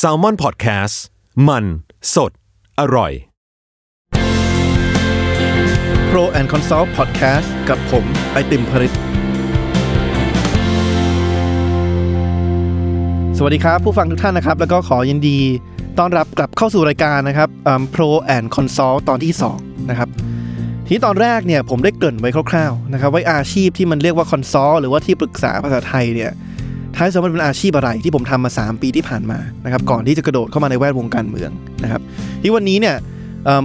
[0.00, 0.94] s a l ม o n PODCAST
[1.48, 1.64] มัน
[2.14, 2.32] สด
[2.80, 3.12] อร่อย
[6.10, 8.92] Pro and Consult Podcast กับผมไอติมผลิต
[13.36, 15.38] สวัสดีครับ ผู้ฟังทุกท่านนะครับ แล้วก็ขอยินดี
[15.98, 17.48] ต้อนรับกลับเข้าสู่รายการนะครับ
[17.94, 19.32] Pro and Consult ตอนที่
[19.62, 20.08] 2 นะครับ
[20.84, 26.32] ทีนี้ตอนแรกเนี่ยผมได้เกริ่นไว้คร่าวๆนะครับว่าอาชีพที่มันเรียกว่าคอนซอลหรือว่าที่ปรึกษาภาษาไทยเนี่ย
[26.96, 31.50] ท้ายสุดมันเป็นอาชีพอะไรที่ผมทำมา 3 ปีที่ผ่านมานะครับก่อนที่จะกระโดดเข้ามาในแวดวงการเมือง
[31.82, 32.00] นะครับ
[32.42, 32.96] ที่วันนี้เนี่ย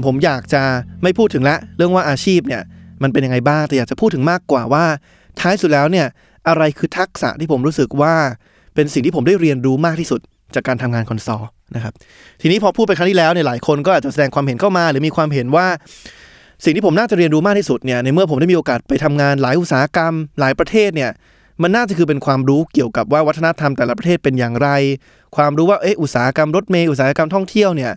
[0.05, 0.63] ผมอยากจะ
[1.03, 2.61] ไม่พูดถึงละเรื่องว่าอาชีพเนี่ย
[3.03, 4.85] มันเป็นยังไงบ้างแต่อยากจะพูดถึงมากกว่าว่า
[5.39, 6.07] ท้ายสุดแล้วเนี่ย
[6.47, 8.13] อะไรคือทักษะที่ผมรู้สึกว่า
[8.75, 10.19] เป็นสิ่งที่ผมได้เรียนรู้มากที่สุด
[10.55, 11.43] จากการทำงานคอนซอล
[11.75, 11.93] นะครับ
[12.41, 15.67] ทีนี้พอพูดไปครั้งที่แล้วเนี่ยหลายคนก็อาจจะแสดงความเห็นเข้ามา หรือมีความเห็นว่า
[16.63, 21.11] สิ่งที่ผมน่าจะเรียนรู้มากที่สุดเนี่ยในเมื่อผมได้มีโอกาสไปทำงานหลายอุตสาหกรรม หลายประเทศเนี่ย
[21.61, 24.69] มันน่าจะคือเป็นความรู้เกี่ยวกับว่าวัฒนธรรมแต่ละประเทศเป็นอย่างไร
[25.35, 27.91] ความรู้ว่าเอออุตสาหกรรมรถเมล์อุตสาหกรรมท่องเที่ยวเนี่ย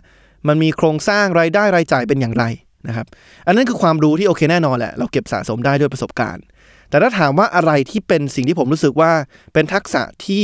[0.47, 2.43] มันมีโครงสร้างรายได้รายจ่ายเป็นอย่างไร
[2.87, 3.05] นะครับ
[3.47, 6.43] อันนั้นคือความรู้ที่โอเคแน่นอนแหละ เราเก็บสะสมได้ด้วยประสบการณ์
[6.89, 9.11] แต่ถ้าถามว่าอะไรที่เป็นสิ่งที่ผมรู้สึกว่า
[9.53, 10.43] เป็นทักษะที่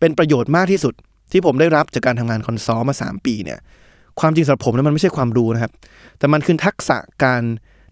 [0.00, 0.94] เป็นประโยชน์มากที่สุด
[1.32, 3.58] ที่ผมได้รับจากการทำงานคอนซอลมา 3 ปีเนี่ย
[4.20, 5.72] ความจริงสำหรับผมนั้นมันไม่ใช่ความรู้นะครับ
[6.18, 7.42] แต่มันคือทักษะการ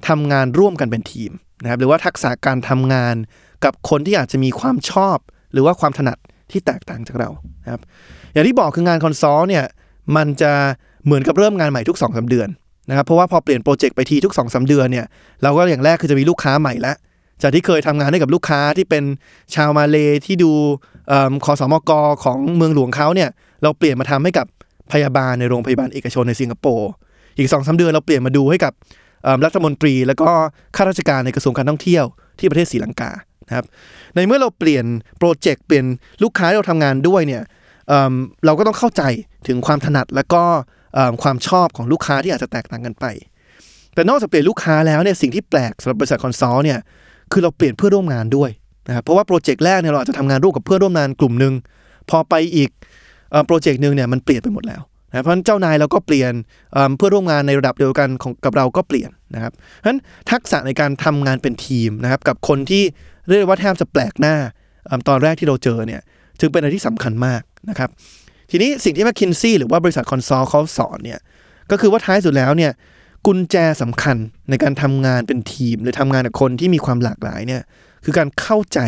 [0.09, 1.31] ทำงานร่วมกันเป็นทีม
[1.63, 3.15] นะครับ หรือว่าทักษะการทำงาน
[3.65, 5.19] กับคนที่อาจจะมีความชอบ
[5.53, 6.19] หรือว่าความถนัด
[6.51, 7.29] ที่แตกต่างจากเรา
[7.65, 7.83] นะครับ
[8.33, 9.65] อย่างที่บอกคืองาน consult เนี่ย
[10.17, 10.53] มันจะ
[11.05, 12.49] เหมือนกับเริ่มงานใหม่ทุก2-3เดือน
[12.89, 15.07] นะครับเพราะว่าพอเปลี่ยน project ไปทีทุก2-3เดือนเนี่ย
[15.43, 16.95] เราก็อย่างแรกคือจะมีลูกค้าใหม่ละ
[17.43, 19.05] จากที่เคยทำงานให้กับลูกค้าที่เป็น
[19.55, 20.53] ชาวมาเลที่ดู
[21.09, 21.91] เอิ่มคอสมก
[22.25, 23.31] ของเมืองหลวงเขาเนี่ย
[23.63, 24.47] เราเปลี่ยนมาทำให้กับ
[24.93, 26.91] พยาบาลในโรงพยาบาลเอกชนในสิงคโปร์
[27.39, 28.73] อีก2-3เดือนเราเปลี่ยนมาดูให้กับ
[29.45, 30.31] รัฐมนตรี แล้วก็
[30.77, 32.05] ข้าราชการในกระทรวงการท่องเที่ยว
[32.39, 33.11] ที่ประเทศศรีลังกา
[33.49, 33.65] นะครับ
[34.15, 34.85] ในเมื่อเราเปลี่ยน
[35.19, 35.85] project เปลี่ยน
[36.23, 37.43] ลูกค้าเราทำงานด้วยเนี่ย
[37.89, 39.03] เเราก็ต้องเข้าใจ
[39.47, 40.43] ถึงความถนัดแล้วก็
[41.23, 43.07] ความชอบของลูกค้าที่อาจจะแตกต่างกันไป
[43.95, 46.79] แต่นอกจากเปลี่ยนลูกค้าแล้วเนี่ยสิ่งที่แปลกสำหรับบริษัท consult เนี่ย
[47.33, 48.51] คือเราเปลี่ยนเพื่อนร่วมงานด้วย
[48.89, 51.55] นะครับเพราะว่า project แรกเนี่ยเราอาจจะทำงานร่วมกับเพื่อนร่วมงานกลุ่มหนึ่ง
[52.11, 52.71] พอไปอีก
[53.47, 56.33] โปรเจกต์หนึ่งเนี่ยมันเปลี่ยนไปหมดแล้วนะเพราะฉะนั้นเจ้านายเราก็เปลี่ยน
[56.97, 62.83] เพื่อร่วมงานในระดับเดียวกันของกับเราก็เปลี่ยนนะครับเพราะฉะนั้นทักษะในการทำงานเป็นทีมนะครับกับคนที่
[63.29, 64.37] เรียกว่าแทบจะแปลกหน้า
[65.09, 66.01] ตอนแรกที่เราเจอเนี่ย
[66.41, 67.91] จึงเป็นอะไรที่สำคัญมากนะครับ
[68.51, 71.21] ทีนี้สิ่งที่ m c k คินซี่หรือว่าบริษัทคอนซอลเขาสอนเนี่ย
[71.71, 72.73] ก็คือว่าท้ายสุดแล้วเนี่ย
[73.27, 74.17] กุญแจสำคัญ
[74.51, 77.63] ในการทำงานเป็นทีม หรือทำงานกับคนที่มีความหลากหลายเนี่ย
[78.05, 78.79] คือการเข้าใจ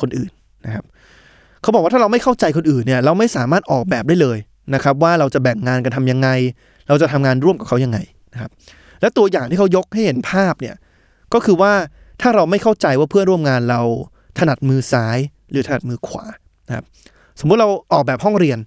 [0.00, 0.30] คนอื่น
[0.66, 0.84] นะครับ
[1.62, 4.38] เขาบอกว่าถ้าเราไม่เข้าใจคนอื่นเนี่ยเราไม่สามารถออกแบบได้เลย
[4.74, 6.28] นะครับว่าเราจะแบ่งงานกันทำยังไง
[6.88, 7.98] เราจะทำงานร่วมกับเขายังไง
[8.32, 8.50] นะครับ
[9.00, 10.74] และตัวอย่างที่เขายกให้เห็นภาพเนี่ย
[11.34, 11.72] ก็คือว่า
[12.20, 13.80] ถ้าเราไม่เข้าใจว่าเพื่อนร่วมงานเรา
[14.38, 15.18] ถนัดมือซ้าย
[15.50, 16.24] หรือถนัดมือขวา
[16.68, 16.84] นะครับ
[17.40, 18.58] สมมุติเราออกแบบห้องเรียน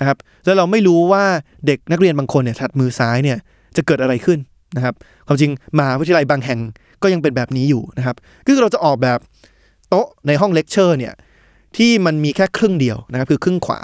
[0.00, 1.24] นะครับแล้วเราไม่รู้ว่า
[1.66, 3.38] เด็กนักเรียนบางคนเนี่ยถนัดมือซ้ายเนี่ย
[3.76, 4.38] จะเกิดอะไรขึ้น
[4.76, 4.94] นะครับ
[5.26, 6.60] ความจริงมหาวิทยาลัยบางแห่ง
[7.02, 9.18] ก็ยังเป็นแบบนี้อยู่นะครับก็คือเราจะออกแบบ
[9.88, 11.14] โต๊ะในห้องเลคเชอร์เนี่ย
[11.76, 13.80] ที่มันมีแค่ครึ่งเดียวนะครับคือครึ่งขวา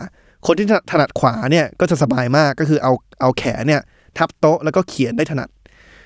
[0.46, 3.82] คนที่ถนัดขวาเนี่ยก็จะสบายมากก็คือเอาเอาแขนเนี่ย
[4.18, 5.48] ทับโต๊ะแล้วก็เขียนได้ถนัด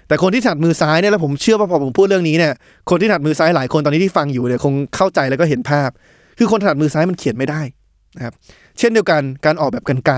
[0.09, 2.53] แต่คนที่ถนัดมือซ้ายเนี่ยแล้วผมเชื่อว่าพอผมพูดเรื่องนี้เนี่ย
[2.91, 5.91] คนที่ถนัดมือซ้ายหลายคนตอนนี้ที่ฟังอยู่เนี่ยคงเข้าใจแล้วก็เห็นภาพ
[6.39, 7.61] คือคนถนัดมือซ้ายมันเขียนไม่ได้
[8.17, 8.35] นะครับ
[8.79, 10.17] เช่นเดียวกันการออกแบบกันไกร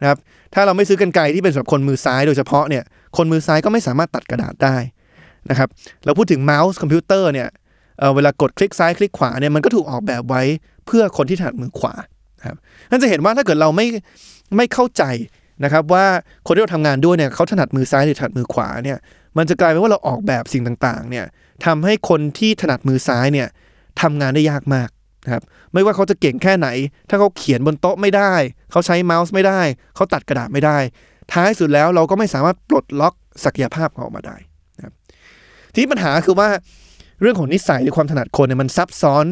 [0.00, 0.18] นะครับ
[0.54, 2.84] ถ้าเราไม่ซื้อกันไกรที่เป็นสำหรับคนมือซ้ายโดยเฉพาะเนี่ย
[3.16, 4.76] คนมือซ้ายก็ไม่สามารถตัดกระดาษได้
[5.50, 5.68] นะครับ
[6.04, 7.48] เราพูดถึงเมาส์คอมพิวเตอร์เนี่ย
[7.98, 10.42] เเวลากดคลิกซ้ายคลิกขวาเนี่ยมันก็ถูกออกแบบไว้
[10.86, 11.94] เพื่อคนที่ถนัดมือขวา
[12.38, 12.56] นะครับ
[12.90, 13.86] นั่นจะเห็นว่าถ้าเกิดเราไม่
[14.56, 15.02] ไม่เข้าใจ
[15.64, 16.04] นะครับว่า
[16.46, 18.98] คนที่เราทำงานด้วยเนี่ยเขาถนัดมือซ้ายหรือถนัดมือขวาเนี่ย
[19.36, 21.26] มันจะกลายเป็นว่าเราออกแบบสิ่งต่างๆเนี่ย
[21.66, 23.48] ทำให้คนที่ถนัดมือซ้ายเนี่ย
[24.00, 24.88] ทำงานได้ยากมาก
[25.24, 25.42] นะครับ
[25.72, 26.68] ไม่ว่าเขาจะเก่งแค่ไหน
[27.08, 28.32] ถ้าเขาเขียนบนโต๊ะไม่ได้
[28.70, 29.60] เขาใช้เมาส์ไม่ได้
[29.94, 30.78] เขาตัดกระดาษไม่ได้
[31.32, 33.14] ท้ายสุดแล้วเราก็ไม่สามารถปลดล็อก
[33.44, 34.36] ศักยภาพเของออกมาได้
[34.76, 34.92] นะครับ
[35.72, 36.48] ทีนี้ปัญหาคือว่า
[37.20, 39.26] เรื่องของนิสัยหรือความถนัดคนเนี่ยมันซับซ้อน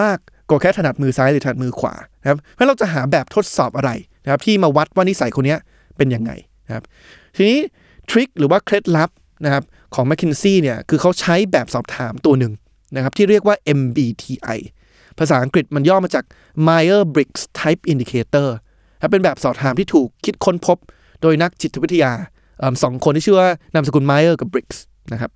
[0.00, 0.18] มาก
[0.48, 3.90] กว่าแค่ถนัดมือซ้ายหรือถนัดมือขวานะครับเพราะเราจะหาแบบทดสอบอะไร
[4.24, 5.58] นะครับที่มาวัดว่านิสัยคนเนี้ย
[5.96, 6.32] เป็นยังไง
[6.66, 6.84] นะครับ
[7.36, 7.58] ทีนี้
[8.10, 9.10] ทริคหรือว่าเคล็ดลับ
[9.44, 9.62] นะครับ
[9.94, 12.52] ของ m c k คินซี่เนี่ยคือเขาใช้แบบสอบถามตัวหนึ่ง
[12.96, 14.58] นะครับที่เรียกว่า MBTI
[15.18, 16.24] ภาษาอังกฤษมันย่อมาจาก
[16.68, 18.48] Myers-Briggs Type Indicator
[19.02, 20.78] ครับเป็นแบบสอบถามที่ถูกคิดค้นพบ
[21.22, 22.12] โดยนักจิตวิทยา
[22.58, 24.78] เอิ่มสองคนที่ชื่อว่านามสกุล Myers กับ Briggs
[25.12, 25.30] นะครับ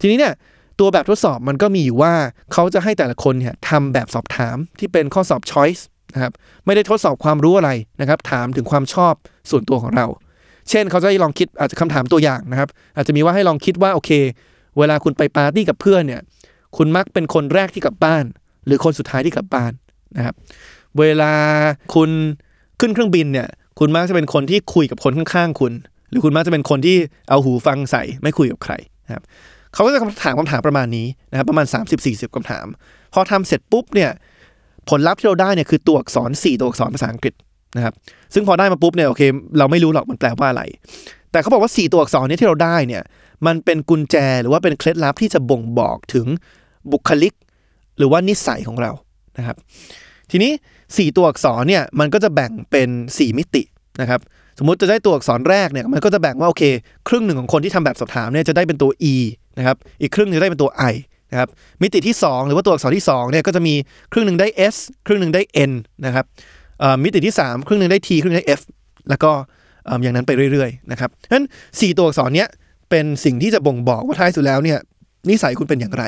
[0.00, 0.34] ทีนี้เนี่ย
[0.80, 2.12] ตัวแบบทดสอบมันก็มีอยู่ว่า
[2.52, 5.82] เขาจะให้แต่ละคนเนี่ยทำแบบสอบถามที่เป็นข้อสอบ choice
[6.14, 6.32] นะครับ
[6.66, 9.14] ไม่ได้ทดสอบความรู้อะไรนะครับ ถามถึงความชอบ
[9.50, 10.06] ส่วนตัวของเรา
[10.70, 14.10] เช่นเขาจะให้ลองคิดอาจจะคำถามตัวอย่างนะครับ อาจจะมีว่าให้ลองคิดว่าโอเค
[14.78, 16.20] เวลาคุณไปปาร์ตี้กับเพื่อนเนี่ย
[16.76, 18.24] คุณมักเป็นคนแรกที่กลับบ้าน
[18.66, 19.72] หรือคนสุดท้ายที่กลับบ้าน
[20.16, 20.34] นะครับ
[20.98, 21.32] เวลา
[21.94, 22.10] คุณ
[22.80, 25.72] ขึ้นเครื่องบินเนี่ย คุณมักจะเป็นคนที่คุยกับคนข้างๆคุณ
[26.10, 26.96] หรือคุณมักจะเป็นคนที่
[27.30, 28.72] เอาหูฟังใส่ไม่คุยกับใคร
[29.06, 29.22] นะครับ
[29.74, 31.66] เขาก็จะถามคำถามประมาณนี้นะครับประมาณ
[32.00, 32.66] 30-40คำถาม
[33.12, 34.10] พอทำเสร็จปุ๊บเนี่ย
[34.88, 37.34] ผลลัพธ์ที่เราได้เนี่ยคือตัวอักษร 4 ตัวอักษรภาษาอังกฤษ
[37.76, 37.94] นะครับ
[38.34, 39.22] ซึ่งพอได้มาปุ๊บเนี่ยโอเค
[39.58, 40.62] เราไม่รู้หรอกมันแปลว่าอะไร
[41.30, 43.02] แต่เขาบอกว่า 4 ตัวอักษรนี้ที่เราได้เนี่ย
[43.46, 46.26] มันเป็นกุญแจหรือว่าเป็นเคล็ดลับที่จะบ่งบอกถึง
[46.92, 47.34] บุคลิก
[47.98, 48.90] หรือว่านิสัยของเรา
[49.38, 49.56] นะครับ
[50.30, 50.52] ทีนี้
[50.84, 53.62] 4 ตัวอักษรเนี่ยมันก็จะแบ่งเป็น 4 มิติ
[54.00, 54.20] นะครับ
[54.58, 56.62] สมมุติจะได้ตัวอักษรแรกเนี่ยมันก็จะแบ่งว่าโอเค
[57.08, 59.14] ครึ่งหนึ่งของคนที่ทำแบบสอบถามเนี่ยจะได้เป็นตัว e
[59.58, 60.94] นะครับอีกครึ่งนึงจะได้เป็นตัว i
[61.30, 61.48] นะครับ
[61.82, 63.74] มิติที่ 2 หรือว่าตัวอักษรที่2เนี่ยก็จะมี
[64.12, 64.76] ครึ่งหนึ่งได้ s
[65.06, 65.72] ครึ่งหนึ่งได้ n
[66.06, 66.24] นะครับ
[67.02, 68.60] มิติที่ 3 ครึ่งหนึ่งได้ t ครึ่งหนึ่งได้ f
[69.08, 69.32] แล้วก็
[70.02, 72.48] อย่างนั้นไปเรื่อยๆนะครับฉะนั้น4ตัวอักษรเนี้ย
[72.90, 74.78] เป็นสิ่งที่จะบ่งบอกว่าท้ายสุดแล้วเนี่ย
[75.30, 76.04] นิสัยคุณเป็นอย่างไร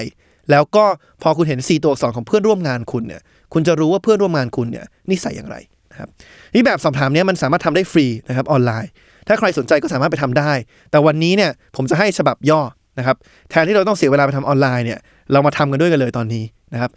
[0.51, 0.85] แล้วก็
[1.23, 3.21] พอคุณเห็น 4 ตัวอักษรของเพื่อนร่วมงานคุณเนี่ย
[3.53, 5.57] คุณจะรู้ว่าเพื่อนร่วมงานคุณเนี่ยนิสัยอย่างไร
[5.93, 6.09] นะครับ
[6.55, 8.91] นี่แบบสอบถามเนี้ยมันสามารถทำได้ฟรีนะครับออนไลน์
[9.29, 10.53] ถ้าใครสนใจก็สามารถไปทำได้
[10.91, 12.61] แต่วันนี้เนี่ยผมจะให้ฉบับย่อ
[12.99, 13.17] นะครับ
[13.51, 14.99] แทนที่เราต้องเสียเวลาไปทำออนไลน์เนี่ย
[15.33, 16.91] เรามาทำกันด้วยกันเลยตอนนี้นะครับ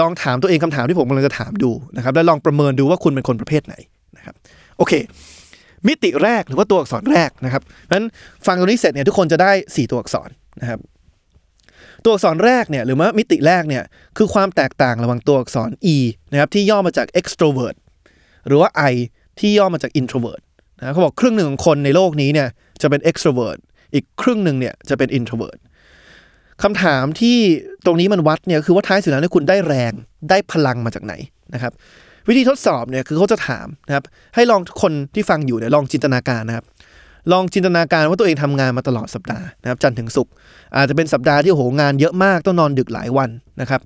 [0.00, 3.74] ลองถามตัวเองคำถามที่ผมกำลังจะถามดูนะครับแล้วลองประเมินดูว่าคุณเป็นคนประเภทไหน
[4.16, 4.34] นะครับ
[4.78, 4.92] โอเค
[5.86, 8.06] มิติแรกหรือว่าตัวอักษรแรกนะครับเพราะฉะนั้น
[8.46, 10.28] ฟังตรงนี้เสร็จเนี่ยทุกคนจะได้ 4 ตัวอักษร
[10.60, 10.80] นะครับ
[12.04, 13.82] ตัวอักษรแรกเนี่ยหรือว่ามิติแรกเนี่ย
[14.16, 15.96] คือความแตกต่างระหว่างตัวอักษร e
[16.32, 17.76] นะครับที่ย่อมาจาก extrovert
[18.46, 18.94] หรือว่า i
[19.40, 20.42] ที่ย่อมาจาก introvert
[20.78, 22.48] นะเขาบอกครึ่งหนึ่งของคนในโลกนี้เนี่ย
[22.82, 23.58] จะเป็น extrovert
[23.94, 25.58] อีกครึ่งหนึ่งเนี่ยจะเป็น introvert
[26.62, 27.36] คำถามที่
[27.84, 29.92] ตรงนี้มันวัดเนี่ยคือว่าท้ายสุดแล้วคุณได้แรง
[30.30, 31.14] ได้พลังมาจากไหน
[31.54, 31.72] นะครับ
[32.28, 34.04] วิธีทดสอบเนี่ยคือเขาจะถามนะครับ
[34.34, 36.64] ให้ลองทุกคนที่ฟังอยู่เนี่ยลองจินตนาการนะครับ
[37.32, 40.32] ลองจินตนาการว่าตัวเองทำงานมาตลอดสัปดาห์นะครับจันทร์ถึงศุกร์
[40.76, 43.80] อาจจะเป็นสัปดาห์ที่โหงานเยอะมากต้องนอนดึกหลายวันนะครับ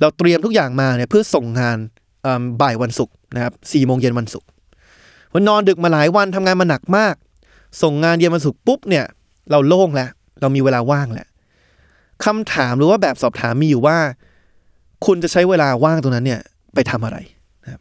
[0.00, 1.78] เราเตรียมทุกอย่างมาเนี่ยเพื่อส่งงาน
[2.62, 4.48] บ่ายวันศุกร์นะครับสี่โมงเย็นวันศุกร์
[5.34, 7.14] วันนอนดึกมาหลายวันทำงานมาหนักมาก
[7.82, 9.04] ส่งงานเย็นวันศุกร์ปุ๊บเนี่ย
[9.50, 10.08] เราโล่งแล้ว
[10.40, 11.26] เรามีเวลาว่างแล้ว
[12.24, 13.98] คำถามหรือว่าแบบสอบถามมีอยู่ว่า
[15.06, 16.40] คุณจะใช้เวลาว่างตรงนั้นเนี่ย
[16.74, 17.18] ไปทำอะไร
[17.64, 17.80] นะครับ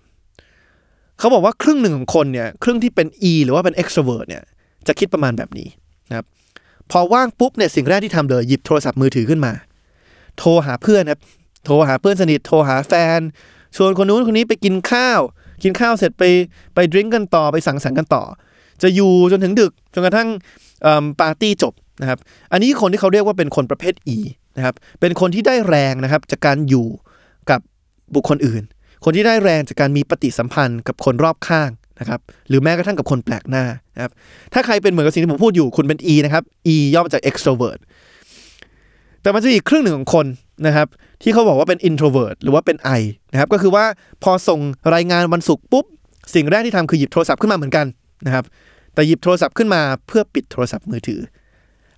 [1.19, 4.43] เขาบอกว่าครึ่งหนึ่งของคนเนี่ยครึ่งที่เป็น E หรือว่าเป็น extrovert เนี่ย
[4.87, 5.67] จะคิดประมาณแบบนี้
[6.09, 6.25] นะครับ
[6.91, 9.53] พอว่างปุ๊บเนี่ยสิ่งแรกที่ทำเลยหยิบโทรศัพท์มือถือขึ้นมา
[10.37, 11.21] โทรหาเพื่อนครับ
[11.65, 13.19] โทรหาเพื่อนสนิท โทรหาแฟน
[13.75, 15.21] ชวนคนนู้นคนนี้ไปกินข้าว
[15.63, 16.23] กินข้าวเสร็จไป
[16.75, 18.23] ไปดริงก์กันต่อไปสังสรรค์กันต่อ
[18.81, 20.29] จะอยู่จนถึงดึกจนกระทั่ง
[21.21, 22.19] ปาร์ตี้จบ นะครับ
[22.51, 24.17] อันนี้คนที่เขาเรียกว่าเป็นคนประเภท E
[24.57, 26.87] นะครับ เป็นคนที่ได้แรงนะครับจากการอยู่
[27.49, 27.59] กับ
[28.15, 28.63] บุคคลอื่น
[29.03, 31.69] คนที่ได้แรงจากการมีปฏิสัมพันธ์กับคนรอบข้าง
[31.99, 32.19] นะครับ
[32.49, 33.65] หรือแม้กระทั่งกับคนแปลกหน้า
[33.95, 34.11] นะครับ
[34.53, 36.43] ถ้าใครเป็นเหมือนกับสิ่งที่ผมพูดอยู่ คุณเป็น E นะครับ
[36.73, 37.79] E ย่อมาจาก extrovert
[39.21, 40.25] แต่มันจะมีอีกครึ่งหนึ่งของคน
[40.67, 40.87] นะครับ
[41.21, 43.01] ที่เขาบอกว่าเป็น introvert หรือว่าเป็น I
[43.31, 43.85] นะครับก็คือว่า
[44.23, 44.59] พอส่ง
[44.95, 45.85] รายงานวันศุกร์ปุ๊บ
[46.35, 47.85] สิ่งแรกที่ทำคือหยิบโทรศัพท์ขึ้นมาเหมือนกัน
[48.25, 48.45] นะครับ
[48.93, 51.19] แต่หยิบโทรศัพท์ขึ้นมาเพื่อปิดโทรศัพท์มือถือ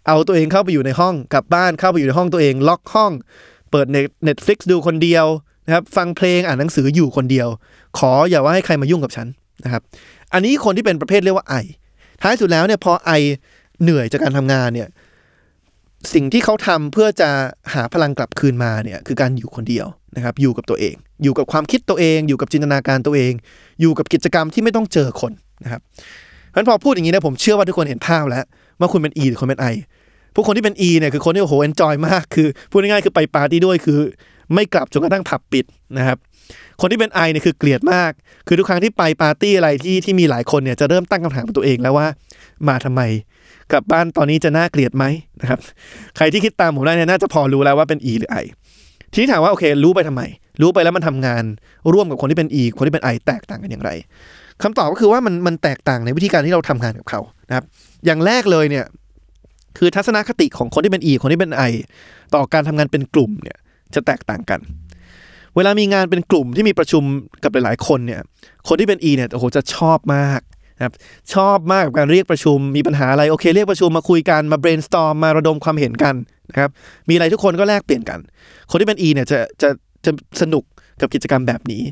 [0.08, 3.12] เอาตัวเองเข้าไปอยู่ในห้องกลับบ้านเข้าไปอยู่ในห้องตัวเอง ล็อกห้อง
[3.72, 3.88] เปิด
[4.28, 5.26] Netflix ดูคนเดียว
[5.66, 7.48] นะครับฟังเพลงอ่านหนังสืออยู่คนเดียว
[7.98, 9.28] ขออย่าว่าให้ใครมายุ่งกับฉัน
[9.64, 9.82] นะครับ
[10.34, 11.56] อันนี้คนที่เป็นประเภทเรียกว่าไอ
[12.22, 13.12] ท้ายสุดแล้วเนี่ยพอไอ
[13.82, 14.88] เหนื่อยจากการทำงานเนี่ย
[16.14, 17.30] สิ่งที่เขาทำเพื่อจะ
[17.74, 23.34] หาพลังกลับคืนมาเนี่ยคือการอยู่คนเดียวนะครับอยู่กับตัวเอง อยู่กับความคิดตัวเอง อยู่กับจินตนาการตัวเอง
[23.82, 25.32] อยู่กับกิจกรรมที่ไม่ต้องเจอคน
[25.64, 25.82] นะครับ
[26.50, 28.46] เพราะฉะนั้นพอพูดอย่างนี้นะผมเชื่อว่าทุกคนเห็นภาพแล้ว
[28.80, 29.76] ว่าคุณเป็น E หรือคนเป็น I
[30.38, 34.00] พวกคนที่เป็น E เนี่ยคือคนที่โอ้โห enjoy มาก คือพูดง่ายๆคือไปปาร์ตี้ด้วยคือ
[34.54, 35.66] ไม่กลับจนกระทั่งผับปิด
[35.98, 36.18] นะครับ
[36.82, 38.12] คนที่เป็น I เนี่ยคือเกลียดมาก
[38.48, 42.08] คือทุกครั้งที่ไปปาร์ตี้อะไรที่ที่มีหลายคนเนี่ยจะเริ่มตั้งคำถามกับตัวเองแล้วว่า
[42.68, 43.02] มาทำไม
[43.72, 45.06] กลับบ้านตอนนี้จะน่าเกลียดไหม
[45.42, 45.60] นะครับ
[46.18, 48.46] ใครที่คิดตามผมได้เนี่ยน่าจะพอรู้แล้วว่าเป็น E หรือ I
[49.12, 50.22] ทีนี้ถามว่าโอเค รู้ไปทำไม
[50.62, 51.44] รู้ไปแล้วมันทำงาน
[51.94, 53.92] ร่วมกับคนที่เป็น E คนที่เป็น I แตกต่างกันอย่างไร
[54.64, 57.66] คำตอบก็คือว่ามันมันแตกต่างในวิธีการที่เราทำงานกับเขานะครับ
[58.06, 58.86] อย่างแรกเลยเนี่ย
[59.78, 61.74] คือทัศนคติของคนที่เป็น E คนที่เป็น I
[62.36, 63.58] ต่อการทำงานเป็นกลุ่มเนี่ย
[63.96, 64.60] จะแตกต่างกัน
[65.56, 67.04] เวลามีงานเป็นกลุ่มที่มีประชุม
[67.44, 68.22] กับหลาย ๆ คนเนี่ย
[68.68, 70.42] คนที่เป็น E เนี่ยโอ้โหจะชอบมาก
[70.78, 70.94] นะครับ
[71.34, 76.16] ชอบมากกับการเรียกประชุม มีปัญหาอะไรโอเค เรียกประชุมมาคุยกันมา brainstorm มาระดมความเห็นกัน
[76.52, 76.70] นะครับ
[77.10, 78.20] มีอะไรทุกคนก็แลกเปลี่ยนกัน
[78.70, 79.70] คนที่เป็น E เนี่ยจะจะ
[80.06, 80.64] จะสนุก
[81.02, 81.84] กับกิจกรรมแบบนี้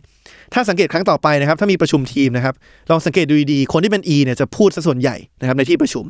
[0.53, 2.55] ถ้าสังเกตครั้งต่อไปนะครับ ถ้ามีประชุมทีมนะครับ
[2.89, 6.05] ลองสังเกตดูดีๆ คนที่เป็น E เนี่ยจะพูดซะส่วนใหญ่นะครับในที่ประชุม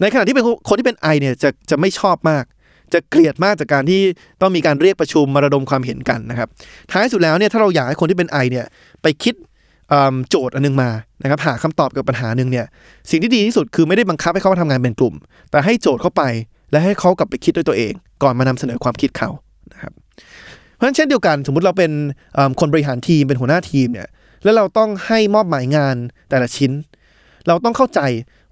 [0.00, 2.44] ในขณะที่เป็นคนที่เป็น I เนี่ยจะจะไม่ชอบมาก
[2.92, 4.00] จะเกลียดมากจากการที่
[4.40, 6.48] ต้องมีการเรียกประชุมมาระดมความเห็นกันนะครับ
[6.90, 8.66] ท้ายสุดแล้วเนี่ยถ้าเราอยากให้คนที่เป็น I เนี่ย
[9.02, 9.34] ไปคิด
[10.28, 10.90] โจทย์อันนึงมา
[11.22, 12.66] นะครับหาคำตอบกับปัญหาหนึ่งเนี่ย
[13.10, 15.14] สิ่งที่ดีที่สุดคือไม่ได้บังคับให้เขามาทำงานเป็นกลุ่ม
[15.50, 16.22] แต่ให้โจทย์เข้าไป
[16.70, 19.30] และให้เขากลับไปคิดด้วยตัวเอง ก่อนมานำเสนอความคิดเขา
[19.72, 19.92] นะครับ
[20.74, 21.92] เพราะฉะนั้นเช่นเดียวกันสมมุติเราเป็น
[22.60, 24.08] คนบริหารทีมเป็นหัวหน้าทีมเนี่ย
[24.44, 25.96] แล้วเราต้องให้มอบหมายงาน
[26.30, 26.72] แต่ละชิ้น
[27.46, 28.00] เราต้องเข้าใจ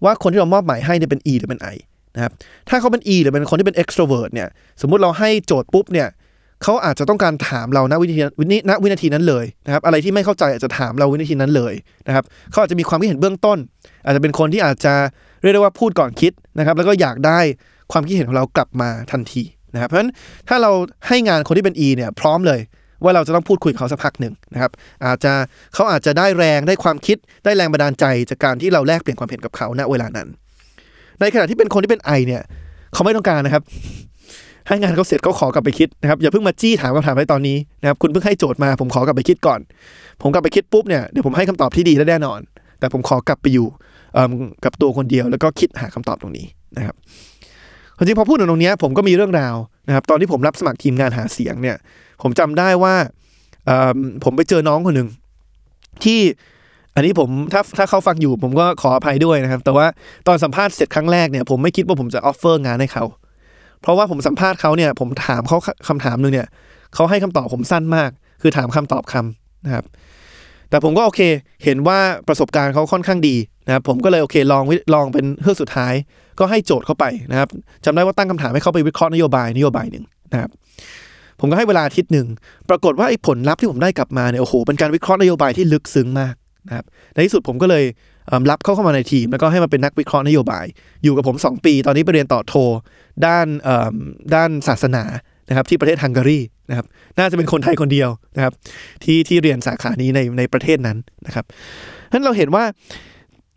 [0.05, 1.77] ว่าคนที่เรามอบหมายให้เนี่ยเป็น E หรือเป็น I
[2.17, 2.33] นะครับ
[2.69, 4.49] ถ้าเขาเป็น E หรือเป็นคนที่เป็น extrovert เนี่ย
[4.81, 6.09] สมมุติเราให้โจทย์ปุ๊บเนี่ย
[6.63, 11.75] เขาอาจจะต้องการถามเราณวินาทีวิณวินาทีนั้นเลยนะครับอะไรที่ไม่เข้าใจอาจจะถามเราวินาทีนั้นเลย
[12.07, 13.59] นะครับเขาอาจจะมีความคิดเห็นเบื้องต้น
[14.05, 14.95] อาจจะเป็นคนที่อาจจะ
[15.43, 17.39] เรียกได้ว่าพูดก่อนคิดนะครับแล้วก็อยากได้
[17.93, 19.43] ความคิดเห็นของเรากลับมาทันที
[19.75, 20.13] นะครับเพราะฉะนั้น
[20.49, 20.71] ถ้าเรา
[21.09, 22.61] ให้งานคนที่เป็น E เนี่ยพร้อมเลย
[23.05, 24.71] ว่าเราจะต้องพูดคุยกับเขาสักพักหนึ่งนะครับ
[25.05, 25.33] อาจจะ
[25.75, 30.29] เขาอาจจะได้แรงได้ความคิดได้แรงบันดาลใจจากการที่เราแลกเปลี่ยนความเห็นกับเขาณเวลานั้น
[31.21, 32.43] ในขณะที่เป็นคนที่เป็นไอเนี่ย
[32.93, 33.63] เขาไม่ต้องการนะครับ
[34.69, 39.61] ให้งานเขาเสร็จเขาขอกลับไปคิดนะครับอย่าเพิ่งมาจี้ถามคำถามในตอนนี้นะครับคุณเพิ่งให้โจทย์มาผมขอกลับไปคิดก่อน
[40.23, 42.41] ผมกลับไปคิดปุ๊บเนี่ยเดี๋ยวผมให้คำตอบที่ดีและแน่นอน
[42.79, 43.67] แต่ผมขอกลับไปอยู่
[44.65, 46.97] กับตัวคนเดียวแล้วก็คิดหาคำตอบตรงนี้นะครับ
[47.97, 49.57] จริงๆพอพูดถึงตรงนี้ผมก็มีเรื่องราว
[49.89, 51.77] นะครับตอนที่ผมรับสมัครทีมงานหาเสียงเนี่ย
[52.23, 52.95] ผมจำได้ว่า
[54.25, 55.09] ผมไปเจอน้องคนหนึ่ง
[56.05, 56.21] ที่
[56.95, 59.87] อันนี้ผมถ้าถ้าเขาฟังอยู่ผมก็ขออภัยด้วยนะครับ แต่ว่า
[60.27, 63.05] ตอนสัมภาษณ์เสร็จครั้งแรกเนี่ยผมไม่คิดว่าผมจะออฟเฟอร์งานให้เขา
[63.83, 65.59] เพราะว่าผมสัมภาษณ์เขาเนี่ยผมถามเขา
[65.89, 66.49] คำถามหนึ่งเนี่ย
[66.95, 68.11] เขาให้คำตอบผมสั้นมาก
[68.43, 69.85] คือถามคำตอบคำนะครับ
[70.71, 71.21] แต่ผมก็โอเค
[71.65, 71.99] เห็นว่า
[72.29, 73.37] ประสบการณ์เขาค่อนข้างดี
[73.67, 75.95] นะครับผมก็เลยโอเคลองวิลองเป็นเพื่อกสุดท้าย
[76.39, 77.49] ก็ให้โจทย์เข้าไปนะครับ
[77.85, 80.51] จำได้ว่าตั้งคำถามให้เขาไปวิเคราะห์นโยบายนโยบายหนึ่งนะครับ
[81.41, 82.27] ผมก็ให้เวลาอาทิตย์หนึ่ง
[82.69, 86.35] ปรากฏว่าไอ้ผลลัพธ์ที่ผมได้กลับมาเนี่ยโอ้โหเป็นการวิเคราะห์นโยบายที่ลึกซึ้งมาก
[86.69, 87.85] นะครับในที่สุดผมก็เลย
[88.51, 90.67] รับเข้าเข้ามาในทีม แล้วก็ให้มาเป็นนักวิเคราะห์นโยบาย
[91.05, 92.55] อยู่กับผม 2 ปี ตอนนี้ไปเรียนต่อโท
[93.27, 93.47] ด้าน
[94.35, 95.05] ด้านศาสนา
[95.49, 96.87] นะครับที่ประเทศฮังการีนะครับ
[97.19, 98.53] น่าจะเป็นคนไทยคนเดียวนะครับ
[99.05, 101.45] ที่ที่เรียนสาขานี้ในในประเทศนั้นนะครับ
[102.09, 102.65] ฉะนั้นเราเห็นว่า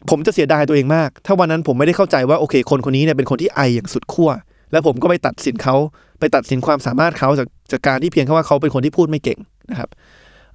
[0.09, 4.29] ผมจะเสียดายตัวเองมาก ถ้าวันนั้นผมไม่ได้เข้าใจว่าโอเค คนคนนี้เนี่ยเป็นคนที่ไออย่างสุดขั้ว
[4.71, 5.75] แล้วผมก็ไปตัดสินเขา
[6.19, 9.39] ไปตัดสินความสามารถเขาจากจากการที่เพียงแค่ว่าเขาเป็นคนที่พูดไม่เก่ง
[9.71, 9.89] นะครับ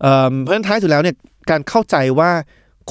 [0.01, 1.15] เเพราะฉะนั้นท้ายสุดแล้วเนี่ย
[1.51, 2.31] การเข้าใจว่า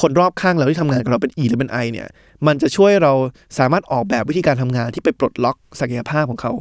[0.02, 2.08] คนรอบข้างเราที่ทำงานกับเราเป็น E หรือเป็น I เนี่ย
[2.48, 3.14] มันจะช่วยเรา
[3.60, 6.52] สามารถออกแบบวิธีการทำงานที่ไปปลดล็อกศักยภาพของเขา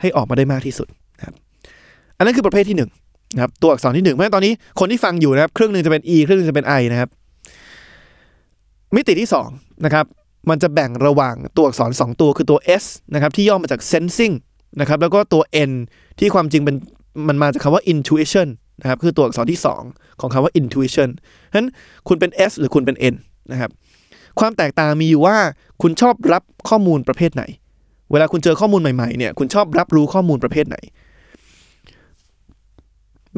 [0.00, 0.88] ให้ออกมาได้มากที่สุด
[1.18, 1.34] นะครับ
[2.16, 2.90] อันนั้นคือประเภทที่หนึ่ง
[3.34, 7.08] นะครับตัวอักษรที่หนึ่งเพราะฉะนั้นตอนนี้คนที่ฟังอยู่นะครับครึ่งหนึ่งจะเป็น E ครึ่งหนึงจะเป็น I นะครับ
[8.94, 9.48] มิติที่สอง
[9.84, 10.04] นะครับ
[10.50, 14.34] มันจะแบ่งระหว่างตัวอักษร 2 ตัวคือตัว S นะครับที่ย่อมาจาก sensing
[14.80, 15.72] นะครับแล้วก็ตัว N
[16.18, 16.76] ที่ความจริงเป็น
[17.28, 18.48] มันมาจากคำว่า intuition
[18.80, 21.08] นะครับคือตัวอักษรที่ 2 ของคำว่า intuition
[21.50, 21.68] ฉะนั้น
[22.08, 23.14] คุณเป็น S หรือคุณเป็น N
[23.52, 23.70] นะครับ
[24.40, 25.36] ความแตกต่างมีอยู่ว่า
[25.82, 27.42] คุณชอบรับข้อมูลประเภทไหน
[28.12, 30.76] เวลาคุณเจอข้อมูลใหม่ๆเนี่ยคุณชอบรับรู้ข้อมูลประเภทไหน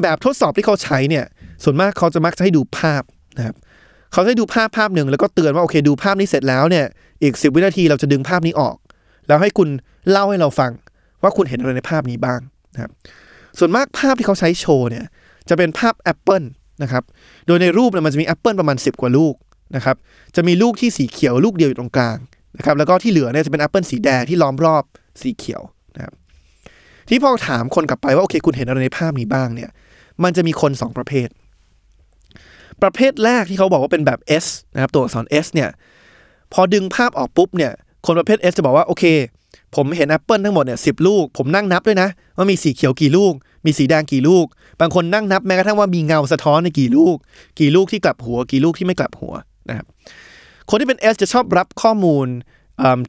[0.01, 1.25] แบบทดสอบที่เขาใช้เนี่ย
[1.63, 3.03] ส่วนมากเขาจะมักจะให้ดูภาพ
[3.37, 3.55] นะครับ
[4.11, 6.85] เขาให้ดูภาพภาพหนึ่งแล้วก็เตือนว่าโอเคดูภาพนี้เสร็จแล้วเนี่ย
[7.23, 8.75] อีกสิบวินาทีเราจะดึงภาพนี้ออก
[9.27, 9.69] แล้วให้คุณ
[10.11, 10.71] เล่าให้เราฟัง
[11.23, 12.39] ว่าคุณเห็นอะไรในภาพนี้บ้าง
[12.73, 12.91] นะครับ
[13.59, 15.05] ส่วนมากภาพที่เขาใช้โชว์เนี่ย
[15.49, 16.43] จะเป็นภาพแอปเปิล
[16.83, 17.03] นะครับ
[17.47, 19.35] โดยในรูปเนี่ยมันจะมีแอปเปิลประมาณ 10 กว่าลูก
[19.75, 19.95] นะครับ
[20.35, 22.17] จะมีลูกที่สีเขียวลูกเดียวอยู่ตรงกลาง
[22.57, 24.83] นะครับแล้วก็ที่เหลือเนี่ยจะเป็นแอปเปิลสีแดงที่ล้อมรอบ
[25.21, 25.61] สีเขียว
[25.95, 26.13] นะครับ
[27.09, 29.69] ที่พอถามคนกลับไปว่าโอเค คุณเห็นอะไรในภาพนี้บ้างเนี่ย
[30.23, 31.27] มันจะมีคนสองประเภท
[32.81, 35.69] ประเภทแรกที่เขาบอกว่าเป็นแบบ S นะครับตัวอักษร S เนี่ย
[36.53, 37.71] พอดึงภาพออกปุ๊บเนี่ย
[38.05, 39.03] คนประเภท S จะบอกว่าโอเค
[39.75, 43.33] ผมเห็นแอปเปิลทั้งหมดเนี่ยสิลูก ผมนั่งนับด้วยนะ ว่ามีสีเขียวกี่ลูก
[43.65, 44.45] มีสีแดงกี่ลูก
[44.79, 47.15] บางคนนั่งนับแม้กระทั่งว่ามีเงาสะท้อนในกี่ลูก
[47.59, 49.33] กี่ลูกที่กลับหัว กี่ลูกที่ไม่กลับหัว
[49.69, 49.85] นะครับ
[50.69, 52.27] คนที่เป็น S จะชอบรับข้อมูล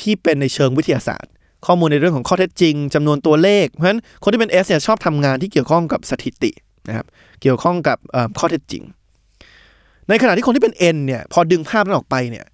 [0.03, 1.33] ที่เป็นในเชิงวิทยาศาสตร์
[1.67, 6.51] ข้อมูลในเรื่องของข้อเท็จจริงจำนวนตัวเลขเพราะฉะนั้นคนที่เป็น S เนี่ยชอบทำงานที่เกี่ยวข้องกับสถิติ
[6.89, 7.07] นะครับ
[7.43, 7.99] เกี่ยวข้องกับ
[8.39, 8.83] ข้อเท็จจริง
[10.09, 12.45] ในขณะที่คนที่เป็น N เนี่ยพอดึงภาพนั้นออกไปเนี่ย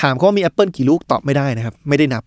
[0.00, 2.24] ถามเขาว่ามีแอปเปิลกี่ลูกตอบไม่ได้นะครับ ไม่ได้นับ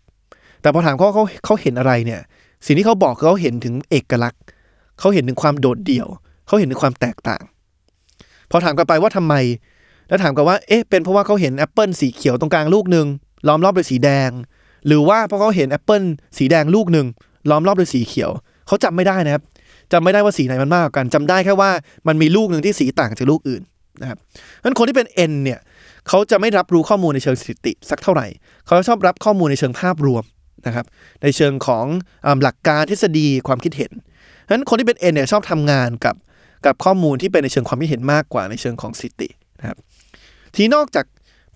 [0.62, 2.22] แต่พอถามเขาเขาเขาเห็นอะไรเนี่ย
[2.66, 4.42] สิ่งที่เขาบอกคือเขาเห็นถึงเอกลักษณ์
[5.00, 6.08] เขาเห็นถึงความโดดเดี่ยว
[6.48, 7.44] เขาเห็นถึงความแตกต่าง
[8.52, 9.36] พอถามกลับไปว่าทำไม
[10.08, 13.08] แล้วถามกลับว่า เอ๊ะ เป็นเพราะว่าเขาเห็นแอปเปิลสีเขียวตรงกลางลูกหนึ่ง
[13.48, 14.30] ล้อมรอบด้วยสีแดง
[14.88, 16.04] หรือว่าเพราะเขาเห็นแอปเปิล
[16.38, 17.06] สีแดงลูกหนึ่ง
[17.50, 18.32] ล้อมรอบด้วยสีเขียว
[18.68, 19.44] เขาจำไม่ได้นะครับ
[19.92, 21.70] จำไม่ได้ว่าสีไหนมันมากกว่ากันจำได้แค่ว่า
[22.08, 23.62] มันมีลูกหนึ่งที่สีต่างจากลูกอื่น
[24.02, 25.60] นะครับเพราะฉะนั้นคนที่เป็น N เนี่ย
[26.08, 28.28] เขาจะไม่รับรู้ข้อมูลในเชิงสถิติสักเท่าไหร่
[28.66, 30.24] เขาชอบรับข้อมูลในเชิงภาพรวม
[30.68, 30.86] นะครับ
[31.22, 31.86] ในเชิงของ
[32.26, 33.92] อหลักการทฤษฎีความคิดเห็น
[34.42, 36.16] เพราะฉะนั้นคนที่เป็น N เนี่ยชอบทำงานกับ
[36.66, 39.78] กับข้อมูลที่เป็นในเชิงความคิดเห็นมากกว่าในเชิงของสถิตินะครับ
[40.56, 41.06] ทีนอกจาก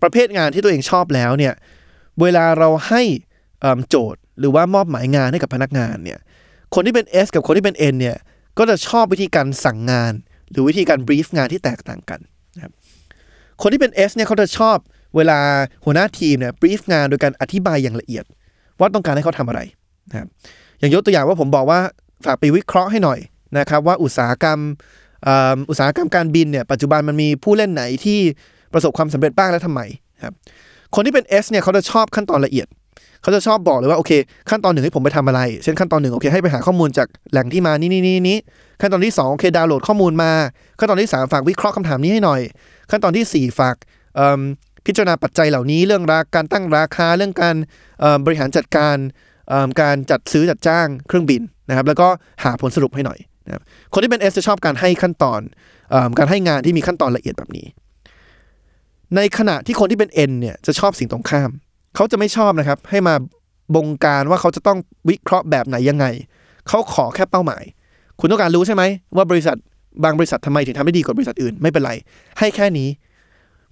[0.01, 1.53] ประเภทงานที่ตัวเองชอบแล้วเนี่ย
[2.21, 3.01] เวลาเราให้
[3.89, 6.19] โจทย์หรือว่ามอบหมายงานให้กับพนักงานเนี่ย
[6.73, 8.17] คนที่เป็น S กับคนที่เป็น N เนี่ย
[8.57, 10.13] ก็จะชอบวิธีการสั่งงาน
[10.51, 12.19] หรือวิธีการบรีฟงานที่แตกต่างกัน
[12.55, 12.73] นะครับ
[13.61, 14.77] คนที่เป็น S เนี่ยเขาจะชอบ
[15.15, 15.39] เวลา
[15.85, 18.25] หัวหน้าทีมเนี่ยบรีฟงานโดยการอธิบายอย่างละเอียด
[18.79, 19.61] ว่าต้องการให้เขาทำอะไร
[20.09, 20.27] นะครับ
[20.79, 21.79] อย่างยกตัวอย่างว่าผมบอกว่า
[22.25, 23.19] ฝากไปวิเคราะห์ให้หน่อย
[23.57, 24.59] นะครับ ว่าอุตสาหกรรม
[25.69, 28.19] อุตสาหกรรมการบินเนี่ยปัจจุบันมันมีผู้เล่นไหนที่
[28.73, 29.81] ประสบความสำเร็จบ้างและทำไม
[30.23, 30.33] ครับ
[30.95, 32.67] คนที่เป็น S เนี่ยเขาจะชอบขั้นตอนละเอียด
[33.21, 34.11] เขาจะชอบบอกเลยว่าโอเค
[34.49, 38.37] ขั้นตอนหนึ่งให้ผมไปทำอะไร เช่นขั้นตอนหนึ่งโอเคให้ไปหาข้อมูลจากแหล่งที่มานี่นี่นี่นี่
[38.81, 40.31] ขั้นตอนที่สองโอเคดาวน์โหลดข้อมูลมา
[40.79, 42.41] ขั้นตอนที่สามฝากวิเคราะห์คำถามนี้ให้หน่อย
[42.91, 43.75] ขั้นตอนที่สี่ฝาก
[44.85, 47.55] พิจารณาปัจจัยเหล่านี้เรื่องราการตั้งราคาเรื่องการ
[48.25, 48.97] บริหารจัดการ
[49.81, 52.07] การจัดซื้อจัดจ้างเครื่องบินนะครับ แล้วก็
[52.43, 53.61] หาผลสรุปให้หน่อยนะครับ
[53.93, 55.41] คนที่เป็น S จะชอบการให้ขั้นตอน
[55.93, 57.67] อการให้งานที่มีขั้นตอนละเอียดแบบนี้
[59.15, 61.49] ในขณะที่คนที่เป็น N เนี่ยจะชอบสิ่งตรงข้าม
[61.95, 63.15] เขาจะไม่ชอบนะครับ ให้มา
[63.75, 64.77] บงการว่าเขาจะต้อง
[65.09, 66.05] วิเคราะห์แบบไหนยังไง
[66.67, 67.63] เขาขอแค่เป้าหมาย
[68.19, 68.83] คุณต้องการรู้ใช่ไหม
[69.15, 69.57] ว่าบริษัท
[70.03, 71.91] บางบริษัททำไมถึงทำได้ดีกว่าบริษัทอื่นไม่เป็นไร
[72.39, 72.89] ให้แค่นี้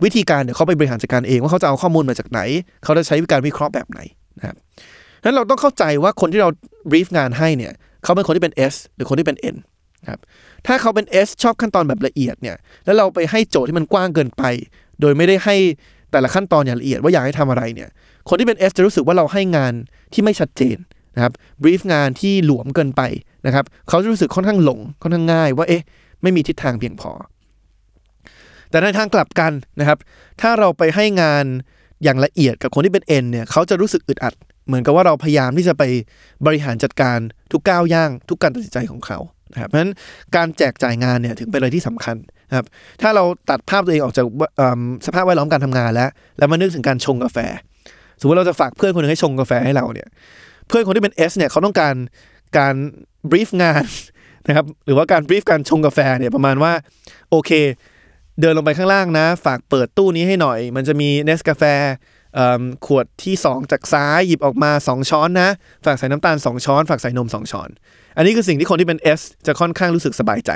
[0.03, 2.39] วิธีการเดี๋ยวเขาไปบริหารจัดการเองว่าเขาจะเอาข้อมูลมาจากไหน
[2.83, 3.99] เขาจะใช้การวิเคราะห์แบบไหน
[4.37, 4.55] นะครับ
[5.23, 6.49] นั้นเราต้องเข้าใจว่าคนที่เรา
[6.91, 9.55] brief งานให้เนี่ยเขาเป็นคนที่เป็น S หรือคนที่เป็น N
[10.01, 10.19] นะครับ
[10.67, 14.43] ถ้าเขาเป็น S ชอบขั้นตอนแบบละเอียดเนี่ยแล้วเราไปให้โจทย์ที่มันกว้างเกินไป
[15.01, 15.55] โดยไม่ได้ให้
[16.11, 17.89] แต่ละขั้นตอนอย่างละเอียดว่าอยากให้ทำอะไรเนี่ย
[18.29, 19.73] คนที่เป็น S จะรู้สึกว่าเราให้งาน
[20.13, 20.77] ที่ไม่ชัดเจน
[21.15, 21.33] นะครับ
[21.63, 23.01] brief งานที่หลวมเกินไป
[23.45, 25.83] นะครับเขาจะรู้สึกค่อนข้างหลงค่อนข้างง่ายว่าเอ๊ะ
[26.21, 27.11] ไม่มีทิศทางเพียงพอ
[28.73, 29.97] แต่ในทางกลับกันนะครับ
[30.41, 31.45] ถ้าเราไปให้งาน
[32.03, 34.33] อย่างละเอียดกับคนที่เป็น N เนี่ยเขาจะรู้สึกอึดอัด
[34.67, 35.83] เหมือนกับว่าเราพยายามที่จะไป
[36.45, 37.17] บริหารจัดการ
[37.51, 39.19] ทุกก้าวย่าง ทุกการตัดสินใจของเขา
[39.53, 39.93] นะครับเพราะฉะนั้น
[40.35, 42.15] การแจกจ่ายงานเนี่ยถึงเป็นอะไรที่สำคัญ
[42.49, 42.65] นะครับ
[43.01, 44.25] ถ้าเราตัดภาพตัวเองออกจาก
[45.05, 47.37] สภาพแวดล้อมการทำงานแล้ว แล้วมานึกถึงการชงกาแฟ
[48.19, 50.07] สมมติเราจะฝากเพื่อนคนหนึงให้ชงกาแฟให้เราเนี่ย
[50.67, 51.95] เพื่อนคนที่เป็น S เนี่ยเขาต้องการ
[52.57, 52.75] การ
[53.29, 53.83] บรีฟงาน
[54.47, 56.73] นะครับหรือว่าการบรีฟการชงกาแฟเนี่ยประมาณว่า
[57.29, 57.51] โอเค
[58.41, 61.63] เดินลงไปข้างล่างนะ ฝากเปิดตู้นี้ให้หน่อย มันจะมีเนสกาแฟ
[62.85, 65.49] ขวดที่ 2 จากซ้ายหยิบออกมา 2 ช้อนนะ
[65.85, 67.69] ฝากใส่น้ำตาล 2 ช้อน ฝากใส่นม 2 ช้อน
[68.17, 70.51] อันนี้คือสิ่งที่คนที่เป็น S จะค่อนข้างรู้สึกสบายใจ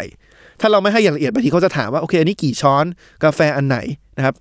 [0.62, 2.86] ถ้าเราไม่ให้อย่างละเอียดบางทีเขาจะถามว่าโอเคอันนี้กี่ช้อน
[3.24, 3.78] กาแฟอันไหน
[4.18, 4.36] นะครับ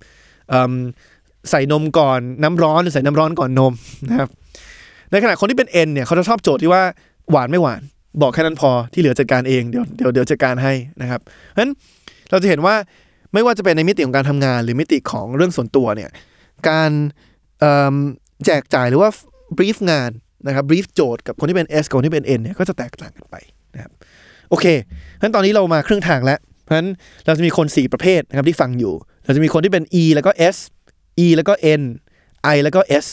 [1.51, 3.73] ใส่นมก่อนน้ำร้อนหรือใส่น้ำร้อนก่อนนม
[4.09, 4.29] นะครับ
[5.11, 6.81] ในขณะคนที่เป็น N เนี่ยเขาจะชอบโจทย์ที่ว่า
[7.31, 7.81] หวานไม่หวาน
[8.21, 11.71] บอกแค่นั้นพอที่เหลือจัดการเองเดี๋ยวเดี๋ยวเดี๋ยวจัดการให้นะครับเพราะฉะนั้น
[12.29, 12.75] เราจะเห็นว่า
[13.37, 16.09] ไม่ว่าจะเป็นในมิติของการทำงาน หรือมิติของเรื่องส่วนตัวเนี่ย
[16.69, 16.91] การ
[18.45, 19.09] แจกจ่ายหรือว่า
[19.57, 20.11] brief งาน
[20.47, 23.35] นะครับ brief โจทย์กับคนที่เป็น S กับคนที่เป็น N เนี่ยก็จะแตกต่างกันไป
[23.73, 23.91] นะครับ
[24.49, 26.89] โอเคเพราะฉะนั้นตอนนี้เรามาครึ่งทางแล้วเพราะฉะนั้น
[27.25, 28.93] เราจะมีคน 4 ประเภทนะครับที่ฟังอยู่
[29.25, 30.57] เราจะมีคนที่เป็น E แล้วก็ S
[31.25, 31.81] E แล้วก็ N
[32.55, 33.05] I แล้วก็ S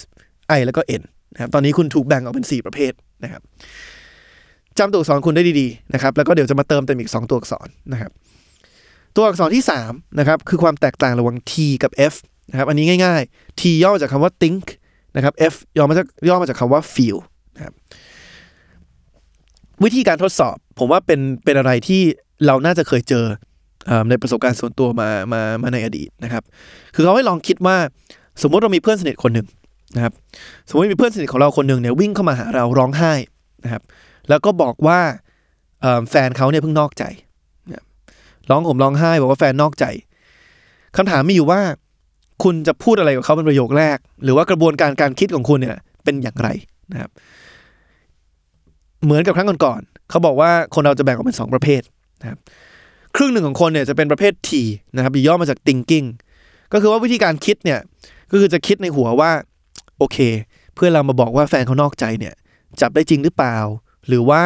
[0.58, 1.02] I แล้วก็ N
[1.34, 2.92] นะครับตอนนี้คุณถูกแบ่งออกเป็น 4 ประเภท
[3.24, 3.42] นะครับ
[4.78, 8.10] จำตัวอักษรคุณได้ดีๆนะครับแล้วก็เดี๋ยวจะมาเติมเต็มอีก 2 ตัวอักษรนะครับ
[9.14, 12.14] ตัวอักษรที่3นะครับคือความแตกต่างระหว่าง T กับ F
[12.50, 14.64] นะครับอันนี้ง่ายๆ T ย่อมาจากคำว่า think
[15.16, 17.18] นะครับ F ย่อมาจากย่อมาจากคำว่า feel
[17.56, 17.74] นะครับ
[19.84, 22.02] วิธีการทดสอบผมว่าเป็นเป็นอะไรที่
[22.46, 23.24] เราน่าจะเคยเจอ
[24.08, 26.42] ในประสบการณ์ส่วนตัวมามามาในอดีตนะครับ
[26.94, 27.76] คือเขาให้ลองคิดว่า
[28.42, 29.46] สมมติเรามีเพื่อนสนิทคนหนึ่ง
[29.96, 30.12] นะครับ
[30.68, 33.12] สมมติมีเพื่อนสนิทของเราคนหนึ่งเนี่ยวิ่งเข้ามาหาเราร้องไห้
[33.64, 33.82] นะครับ
[34.28, 35.00] แล้วก็บอกว่า
[36.10, 37.04] แฟนเขาเนี่ยเพิ่งนอกใจ
[38.50, 39.84] ร้องห่มร้องไห้บอกว่าแฟนนอกใจ
[40.96, 41.60] คำถามมีอยู่ว่า
[42.42, 46.48] คุณจะพูดอะไรกับเขาเป็นประโยคแรก หรือว่ากระบวนการการคิดของคุณเนี่ยเป็นอย่างไร
[46.92, 47.10] นะครับ
[49.04, 51.82] เหมือนกับครั้งก่อนๆเขาบอกว่าคนเราจะแบ่งออกเป็นสองประเภท
[52.22, 52.38] นะครับ
[53.16, 54.50] ครึ่งหนึ่งของคนเนี่ยจะเป็นประเภท T
[54.96, 56.06] นะครับย่อมาจาก thinking
[56.72, 57.80] ก็คือว่าวิธีการคิดเนี่ย
[58.30, 59.30] ก็คือจะคิดในหัวว่า
[59.98, 60.18] โอเค
[60.74, 62.34] เพื่อนเรามาบอกว่าแฟนเขานอกใจเนี่ย
[62.80, 63.56] จับได้จริงหรือเปล่า
[64.08, 64.42] หรือว่า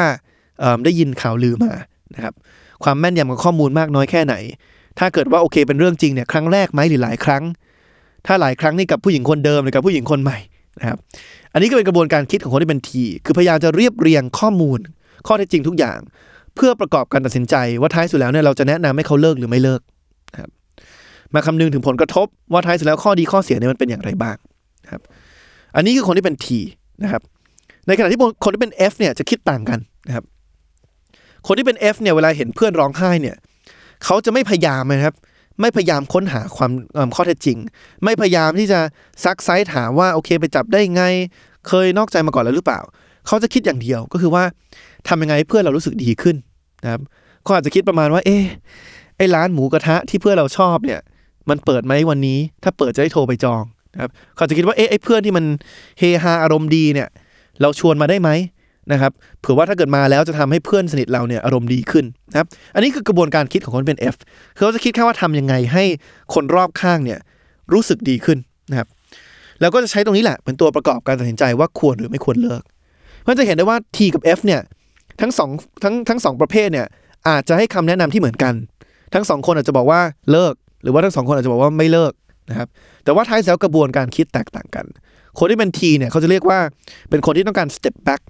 [0.84, 1.72] ได้ยินข่าวลือมา
[2.14, 2.34] นะครับ
[2.85, 4.35] ความแม่นยำของข้อมูลมากน้อยแค่ไหน
[4.99, 7.43] ถ้าเกิดว่าโอเคเป็นเรื่องจริงเนี่ยครั้งแรกไหมหรือหลายครั้ง
[8.27, 10.38] ถ้าหลายครั้งนี่กับผู้หญิงคนเดิมหรือกับผู้หญิงคนใหม่
[10.81, 10.99] นะครับ
[11.53, 14.79] อันนี้ก็เป็นกระบวนการคิดของคนที่เป็นทีคือพยายามจะเรียบเรียงข้อมูล
[15.27, 15.99] ข้อเท็จจริงทุกอย่าง
[16.55, 19.81] เพื่อประกอบการตัดสินใจว่าท้ายสุดแล้วเนี่ยเราจะแนะนำให้เขาเลิกหรือไม่เลิก
[20.33, 20.51] นะครับ
[21.35, 24.37] มาคำนึงถึงผลกระทบว่าท้ายสุดแล้วข้อดีข้อเสียเนี่ยมันเป็นอย่างไรบ้าง
[24.85, 25.03] นะครับ
[25.77, 26.47] อันนี้คือคนที่เป็น T
[27.03, 27.23] นะครับ
[27.87, 30.25] ในขณะที่คนที่เป็น F เนี่ยจะคิดต่างกันนะครับ
[31.46, 33.37] คนที่เป็น F เนี่ยเวลาเห็นเพื่อนร้องไห้เนี่ย
[34.05, 35.14] เขาจะไม่พยายามนะครับ
[35.61, 36.66] ไม่พยายามค้นหาควา
[37.07, 37.59] มข้อเท็จจริง
[38.05, 38.81] ไม่พยายามที่จะ
[39.24, 41.03] ซักไซส์ถามว่าโอเคไปจับได้ไง
[41.68, 42.81] เคยนอกใจมาก่อนแล้วหรือเปล่า
[43.27, 44.44] เขาจะคิดอย่างเดียวก็คือว่า
[45.09, 46.37] ทำยังไงเพื่อนเรารู้สึกดีขึ้น
[46.85, 47.01] นะครับ
[47.42, 48.37] เขาอาจจะคิดประมาณว่า เอ๊
[49.16, 51.01] ไอ้ร้านหมูกระทะที่เพื่อนเราชอบเนี่ย
[51.48, 53.62] มันเปิดไหมวันนี้ ถ้าเปิดจะได้โทรไปจอง
[53.94, 55.44] นะครับเขาอาจจะคิดว่าเอ๊ะไอ้เพื่อนที่มัน
[55.98, 57.09] เฮฮาอารมณ์ดีเนี่ย
[57.61, 58.31] เราชวนมาได้ไหม
[58.92, 64.16] นะครับเผื่อว่าถ้าเกิดมาแล้วจะทำให้เพื่อนสนิทเราเนี่ยอารมณ์ดีขึ้นนะครับอันนี้คือกระบวนการคิดของคนเป็น F
[64.57, 65.85] คือเขาจะคิดแค่ว่าทำยังไงให้
[66.35, 67.18] คนรอบข้างเนี่ย
[67.72, 68.38] รู้สึกดีขึ้น
[68.70, 68.88] นะครับ
[69.61, 72.62] แล้วก็จะใช้ตรงนี้แหละเป็นตัวประกอบการตัดสินใจว่าควรหรือไม่ควรเลิก
[73.22, 74.61] เพราจะเห็นได้ว่า T กับ F เนี่ย
[75.20, 75.51] ทั้งสอง
[75.83, 76.87] ทั้งทั้งสองประเภทเนี่ย
[77.29, 78.55] อาจจะให้คำแนะนำที่เหมือนกัน
[79.14, 80.01] ทั้งสองคนอาจจะบอกว่า
[80.33, 82.12] เลิก หรือว่าทั้งสองคนอาจจะบอกว่าไม่เลิก
[82.51, 82.68] นะครับ
[83.05, 84.87] แต่ว่าท้ายแล้วกระบวนการคิดแตกต่างกัน
[85.38, 86.59] คนที่เป็นทีเนี่ยเขาจะเรียกว่า
[87.11, 88.22] เป็นคนที่ต้องการ step back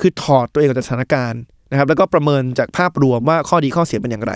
[0.00, 4.32] คือถอดตัวเองออกจากสถานการณ์นะครับแล้วก็ประเมินจากภาพรวมว่าข้อดีข้อเสียเป็นอย่างไร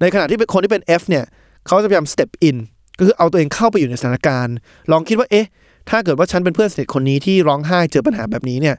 [0.00, 1.24] ในขณะที่เป็นคนที่เป็น F เนี่ย
[1.66, 2.56] เขาจะพยายาม step in
[2.98, 4.54] ก็คือเอาตัวเองเข้าไปอยู่ในสถานการณ์
[4.92, 5.46] ลองคิดว่าเอ๊ะ
[5.90, 8.76] ถ้าเกิดว่าฉันเป็นเพื่อนสนิทคนนี้ที่ร้องไห้เจอปัญหาแบบนี้เนี่ย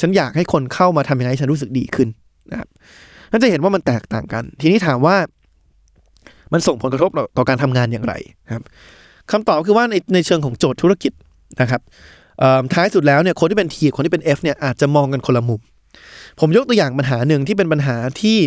[0.00, 2.08] ฉันอยากให้คนเข้ามาทำยังไงให้ฉันรู้สึกดีขึ้น
[2.50, 2.68] นะครับ
[3.30, 5.16] นั่นจะเห็นว่ามันแตกต่างกัน ทีนี้ถามว่า
[6.52, 8.14] มันส่งผลกระทบต่อต่อการทำงานอย่างไร
[8.54, 8.62] ครับ
[9.30, 11.12] คำตอบคือว่าในในเชิงของโจทย์ธุรกิจ
[11.60, 11.80] นะครับ
[12.74, 15.60] ท้ายสุดแล้วเนี่ยคนที่เป็น T คนที่เป็น F เนี่ยอาจจะมองกันคนละมุม
[16.40, 18.38] ผมยกตัวอย่างปัญหาหนึ่งที่เป็นปัญหาที่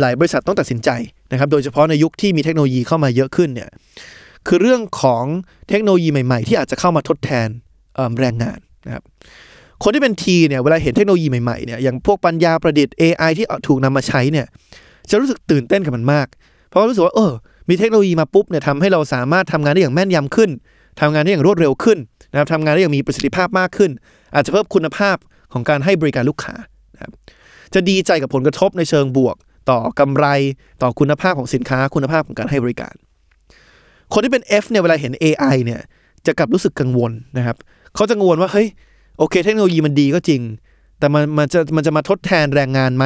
[0.00, 0.90] หลายบริษัทต้องตัดสินใจ
[1.32, 3.70] นะครับ โดยเฉพาะในยุคที่มีเทคโนโลยีเข้ามาเยอะขึ้นเนี่ย
[4.46, 5.24] คือเรื่องของ
[5.68, 7.48] เทคโนโลยีใหม่ ๆ ที่อาจจะเข้ามาทดแทน
[8.20, 9.02] แรงงานนะครับ
[9.82, 14.46] คนที่เป็นทีเนี่ยเวลาเห็นเทคโนโลยีใหม่ๆเนี่ยอย่างพวกปัญญาประดิษฐ์ AI ที่ถูกนำมาใช้เนี่ย
[15.10, 16.26] จะรู้สึกตื่นเต้นกับมันมาก
[16.68, 17.32] เพราะรู้สึกว่าเออ
[17.68, 20.50] มีเทคโนโลยีมาปุ๊บเนี่ยทำให้เราสามารถทำงานได้อย่างแม่นยำขึ้น
[21.00, 21.98] ทำงานได้อย่างรวดเร็วขึ้น
[22.32, 23.90] นะครับทำงานได้อย่างมีประสิทธิภาพมากขึ้น
[24.34, 25.16] อาจจะเพิ่มคุณภาพ
[25.52, 26.54] ของการให้บริการลูกค้า
[26.94, 27.12] นะครับ
[27.74, 29.36] จะดีใจกับผลกระทบในเชิงบวก
[29.70, 30.26] ต่อกำไร
[30.82, 32.94] ต่อคุณภาพของสินค้า คุณภาพของการให้บริการ
[34.12, 35.80] คนที่เป็น F เนี่ยเวลาเห็น AI เนี่ย
[36.26, 37.56] จะกลับรู้สึกกังวลนะครับ
[37.94, 38.68] เขาจะกังวลว่าเฮ้ย
[39.18, 40.42] โอเค เทคโนโลยีมันดีก็จริง
[40.98, 43.04] แต่มันมันจะมันจะมาทดแทนแรงงานไหม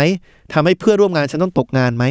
[0.53, 2.05] ทำให้เพื่อนร่วมงานฉันต้องตกงานไหม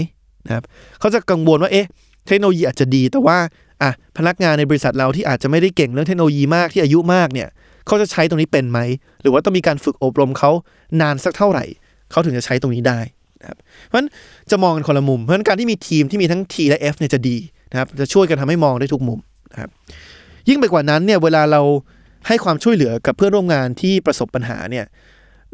[0.45, 0.63] นะครับ
[0.99, 1.87] เขาจะกังวลว่าเอ๊ะ
[2.27, 3.37] เทคโนโลยีอาจจะดีแต่ว่า
[3.83, 7.49] อะพนักงานในบริษัทเราที่อาจจะไม่ได้เก่งเรื่องเทคโนโลยีมากที่อายุมากเนี่ย
[7.87, 8.79] เขาจะใช้ตรงนี้เป็นไหม
[9.21, 10.51] หรือว่าต้องมีการฝึกอบรมเขา
[11.01, 11.65] นานสักเท่าไหร่
[12.11, 12.99] เขาถึงจะใช้ตรงนี้ได้
[13.41, 14.09] นะครับเพราะฉะนั้น
[14.51, 17.37] จะมองกันคนละมุม เพราะฉะนั้นการที่มีทีมที่มีทั้ง T และ F เนี่ยจะดี
[17.71, 19.19] นะครับจะช่วยกันทำให้มองได้ทุกมุม
[19.51, 19.69] นะครับ
[20.49, 21.61] ยิ่งไปกว่านั้นเนี่ยเวลาเรา
[22.27, 24.85] ให้ความช่วยเหลือกับเพื่อนร่วมงานที่ประสบปัญหาเนี่ย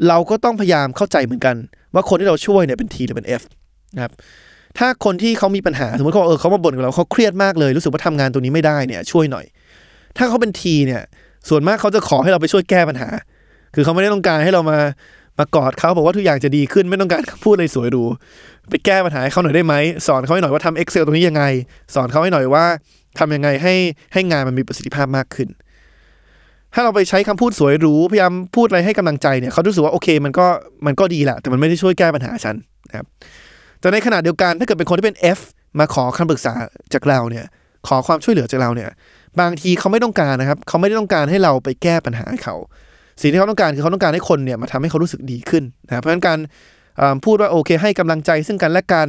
[0.08, 1.56] เราก็ต้องพยายามเข้าใจเหมือนกัน
[1.94, 3.44] ว่าคนที่เราช่วยเนี่ยเป็น T หรือเป็น F
[3.96, 4.14] นะครับ
[4.78, 9.46] ถ้าคนที่เขามีปัญหาสมมติเขาเออเขามาบ่นกับเราเขาเครียดมากเลยรู้สึกว่าทำงานตัวนี้ไม่ได้เนี่ยช่วยหน่อย
[10.18, 11.02] ถ้าเขาเป็น T เนี่ย
[11.50, 13.10] ส่วนมากเขาจะขอให้เราไปช่วยแก้ปัญหา
[13.76, 14.80] คือเขาไม่ได้ต้องการให้เรามา
[15.40, 18.04] มากอดเขาบอกว่าทุกอย่างจะดีขึ้นไม่ต้องการพูดอะไรสวยหรู
[18.70, 19.76] ไปแก้ปัญหาให้เขาหน่อยได้ไหม
[20.08, 21.44] สอนเขาให้หน่อยว่าทำ Excel ตรงนี้ยังไง
[21.96, 22.66] สอนเขาให้หน่อยว่า
[23.20, 23.74] ทำยังไงให้
[24.14, 25.50] ให้งานมันมีประสิทธิภาพมากขึ้น
[26.74, 30.48] ถ้าเราไปใช้คำพูดสวยหรูพยายามพูดอะไรให้กำลังใจเนี่ยเขารู้สึกว่าโอเคมันก็
[30.86, 32.56] มันก็ดีแหละแต่มันไม่ได้ช่วยแก้ปัญหาฉัน
[32.88, 33.06] นะครับ
[33.80, 35.40] แต่ในขณะเดียวกันถ้าเกิดเป็นคนที่เป็น F
[35.80, 36.54] มาขอคำปรึกษา
[36.94, 37.46] จากเราเนี่ย
[37.88, 38.90] ขอความช่วยเหลือจากเราเนี่ย
[39.40, 42.56] บางทีเขาไม่ต้องการนะครับ เขาไม่ได้ต้องการให้เราไปแก้ปัญหาให้เขา
[43.22, 46.40] สิ่งที่เขาต้องการคือเขาต้องการให้คนเนี่ยมาทำให้เขารู้สึกดีขึ้นนะเพราะฉะนั้นการ
[47.26, 49.08] พูดว่าโอเค ให้กำลังใจซึ่งกันและกัน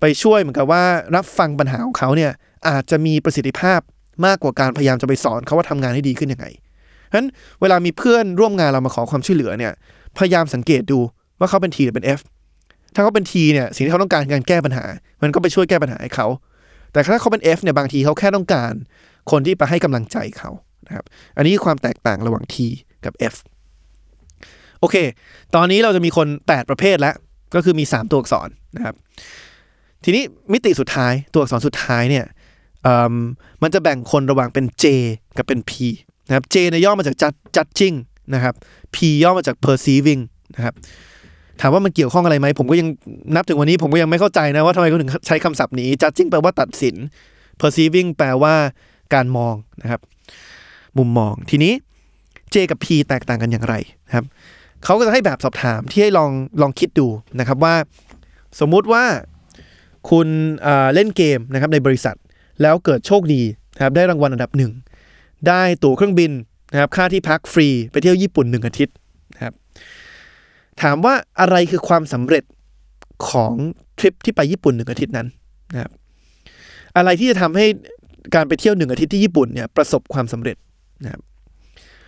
[0.00, 0.82] ไปช่วยเหมือนกับว่า
[1.16, 2.32] รับฟังปัญหาของเขาเนี่ย
[2.68, 3.80] อาจจะมีประสิทธิภาพ
[4.26, 7.28] มากกว่าการพยายามจะไปสอนเขาว่าทำงานให้ดีขึ้นยังไงเพราะฉะนั้น
[7.60, 9.72] เวลามีเพื่อนร่วมงานเรามาขอความช่วยเหลือเนี่ย
[10.16, 10.98] พยายามสังเกตดู
[11.38, 12.20] ว่าเขาเป็น T หรือเป็น F
[12.98, 14.84] ถ้าเขาเป็น T เนี่ยสิ่งที่เขาต้องการการแก้ปัญหา
[15.22, 16.26] มันก็ไปช่วยแก้ปัญหาให้เขา
[16.92, 18.72] แต่ถ้าเขาเป็น F เนี่ยบางทีเขาแค่ต้องการ
[19.30, 20.50] คนที่ไปให้กำลังใจเขา
[20.86, 21.04] นะครับ
[21.36, 22.56] อันนี้ความแตกต่างระหว่าง T
[23.04, 23.34] กับ F
[24.80, 24.96] โอเค
[25.54, 27.14] ตอนนี้เราจะมีคน 8 ประเภทแล้ว
[27.54, 28.94] ก็คือมี 3 ตัวอักษรนะครับ
[30.04, 32.24] ทีนี้มิติสุดท้ายตัวอักษรสุดท้ายเนี่ย
[33.10, 33.12] ม
[33.62, 34.84] มันจะแบ่งคนระหว่างเป็น J
[35.36, 35.72] กับเป็น P
[36.28, 37.96] นะครับ J เนี่ยย่อมาจาก judge- judging
[38.34, 38.54] นะครับ
[38.94, 40.22] P ย่อมาจาก perceiving
[40.56, 40.74] นะครับ
[41.60, 42.88] ถามว่ามันเกี่ยวข้องอะไรไหมผมก็ยัง
[43.34, 46.96] นับถึงวันนี้ผมก็ยังไม่เข้าใจนะว่าทำไมเขาถึงใช้คำศัพท์นี้ judging แปลว่าตัดสิน
[47.60, 48.54] perceiving แปลว่า
[49.14, 50.00] การมองนะครับ
[50.98, 51.72] มุมมองทีนี้
[52.54, 53.74] J กับ P แตกต่างกันอย่างไร
[54.06, 54.24] นะครับ
[54.84, 56.30] เขาก็จะให้แบบสอบถามที่ให้ลอง
[56.62, 57.06] ลองคิดดู
[57.38, 57.74] นะครับว่า
[58.60, 59.04] สมมุติว่า
[60.10, 60.28] คุณ
[60.62, 62.16] เเล่นเกมนะครับในบริษัท
[62.62, 63.42] แล้วเกิดโชคดี
[63.74, 64.72] นะครับได้รางวัลอันดับหนึ่ง
[65.48, 66.32] ได้ตั๋วเครื่องบิน
[66.72, 68.94] นะครับค่าที่พักฟรีไปเที่ยวญี่ปุ่นหนึ่งอาทิตย์
[70.82, 72.44] ถามว่าอะไรคือความสำเร็จ
[73.30, 73.52] ของ
[73.98, 75.26] ทริปที่ไปญี่ปุ่นหนึ่งอาทิตย์นั้น
[75.72, 75.90] นะครับ
[76.96, 77.66] อะไรที่จะทำให้
[78.34, 80.56] การไปเที่ยวหนึ่งอาทิตย์ที่ญี่ปุ่นเนี่ยประสบความสำเร็จ
[81.04, 81.20] นะครับ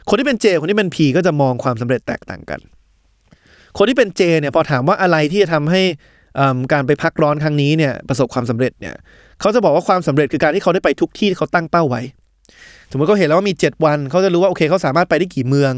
[0.09, 2.61] คนที่เป็นเจ คนที่เป็นพีก็จะมองความสำเร็จแตกต่างกัน
[3.79, 5.83] คนที่เป็นเจเนี่ยพอถามว่าอะไรที่จะทำให้
[6.73, 8.95] การไปพักร้อนครั้งนี้เนี่ยประสบความสำเร็จเนี่ย
[9.41, 12.03] เขาจะบอกว่าความสำเร็จคือการที่เขาได้ไปทุกที่ที่เขาตั้งเป้าไว้
[12.91, 15.73] สมมติเขาเห็นแล้วว่ามี 7 วัน เขาจะรู้ว่าโอเคเขาสามารถไปได้กี่เมือง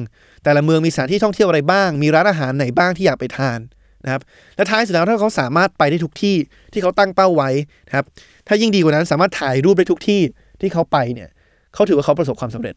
[0.44, 3.58] แต่ละเมืองมีสถานที่ท่องเที่ยวอะไรบ้าง มีร้านอาหารไหนบ้างที่อยากไปทาน
[4.04, 4.22] นะครับ
[4.56, 6.36] และท้ายสุดแล้วถ้าเขาสามารถไปได้ทุกที่
[6.72, 7.50] ที่เขาตั้งเป้าไว้
[7.88, 8.04] นะครับ
[8.48, 10.20] ถ้ายิ่งดีกว่านั้นสามารถถ่ายรูปได้ทุกที่
[10.60, 11.28] ที่เขาไปเนี่ย
[11.74, 12.74] เขาถือว่าเขาประสบความสำเร็จ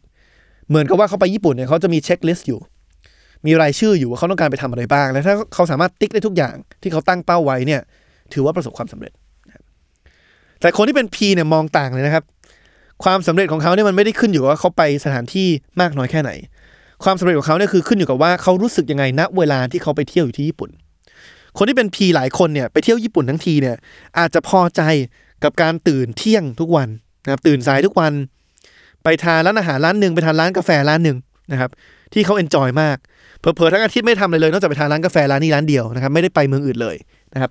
[0.68, 2.60] เหมือนกับว่าเขาไปญี่ปุ่นเนี่ยเขาจะมีเช็คลิสต์อยู่
[3.46, 7.80] มีรายชื่ออยู่ว่าเขาต้องการไปทำอะไรบ้าง และถ้าเขาสามารถติ๊กได้ทุกอย่างที่เขาตั้งเป้าไว้เนี่ย
[8.32, 9.12] ถือว่าประสบความสำเร็จ
[10.60, 12.24] แต่คนที่เป็น P เนี่ยมองต่างเลยนะครับ
[13.04, 15.48] ความสำเร็จของเขาเนี่ยมันไม่ได้ขึ้นอยู่ว่าเขาไปสถานที่
[15.80, 16.30] มากน้อยแค่ไหน
[17.04, 20.70] ความสำเร็จของเขาเนี่ยคือขึ้นอยู่กับว่าเขารู้สึกยังไงณเวลาที่เขาไปเที่ยวอยู่ที่ญี่ปุ่น
[21.58, 23.76] คนที่เป็น P หลายคนเนี่ยไปเที่ยวญี่ปุ่นทั้งทีเนี่ย
[24.18, 24.82] อาจจะพอใจ
[25.44, 26.88] กับการตื่นเที่ยงทุกวัน
[27.24, 28.12] นะครับตื่นสายทุกวัน
[29.04, 31.16] ไปทานร้านอาหารร้านหนึ่งไปทานร้านกาแฟร้านหนึ่ง
[31.52, 31.70] นะครับ
[32.12, 32.96] ที่เขาเอนจอยมาก
[33.40, 36.96] เผลอๆทั้งอาทิตย์ไม่ทำอะไรเลยนอกจากไปทานร้านกาแฟร้านนี้ร้านเดียวนะครับไม่ได้ไปเมืองอื่นเลย
[37.34, 37.50] นะครับ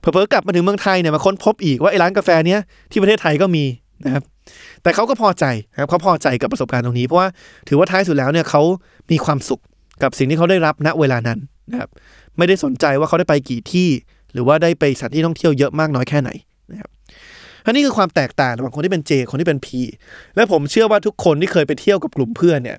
[0.00, 3.64] เผลอๆกลับมาถึงเมืองไทยเนี่ยมาค้นพบอีกว่าไอ้ร้านกาแฟเนี้ยที่ประเทศไทยก็มี
[4.04, 4.22] นะครับ
[4.82, 7.28] แต่เขาก็พอใจนะครับเขาพอใจกับประสบการณ์ตรงนี้เพราะว่า
[7.68, 8.62] ถือว่าท้ายสุดแล้วเนี่ยเขา
[9.10, 9.60] มีความสุข
[10.02, 11.38] กับสิ่งที่เขาได้รับณเวลานั้น
[11.70, 11.90] นะครับ
[12.38, 13.88] ไม่ได้สนใจว่าเขาได้ไปกี่ที่
[14.32, 16.30] หรือว่าได้ไปสถานที่ท่องเที่ยวเยอะมากน้อยแค่ไหน
[16.72, 16.90] นะครับ
[17.66, 19.68] อันนี้คือความแตกต่างระหว่างคนที่เป็น J คนที่เป็น P
[20.36, 22.78] และผมเชื่อว่าทุกคนที่เคยไปเที่ยวกับกลุ่มเพื่อนเนี่ย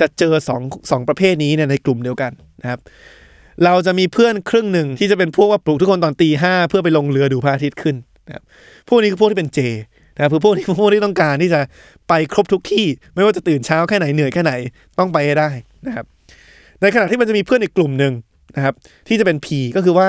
[0.00, 2.32] จะเจอสองสองประเภทนี้เนี่ยในกลุ่มเดียวกัน
[2.62, 2.80] นะครับ
[3.64, 8.42] เราจะมีเพื่อนครึ่งหนึ่งที่จะเป็นพวกว่าปลุกทุกคนตอนตีห้าเพื่อไปลงเรือดูพระอาทิตย์ขึ้นนะครับ
[8.88, 9.58] พวกนี้คือพวกที่เป็นเจ
[10.20, 11.60] นะคือพวกนี้คือพวกที่ต้องการที่จะ
[12.08, 14.52] ไปครบทุกที่ ไม่ว่าจะตื่นเช้าแค่ไหนเหนื่อยแค่ไหน
[14.98, 15.50] ต้องไปได้
[15.86, 16.06] นะครับ
[16.80, 18.12] ในขณะที่มันจะมีเพื่อนอีกกลุ่มหนึ่ง
[18.56, 18.74] นะครับ
[19.08, 20.08] ที่จะเป็น P ก็คือว่า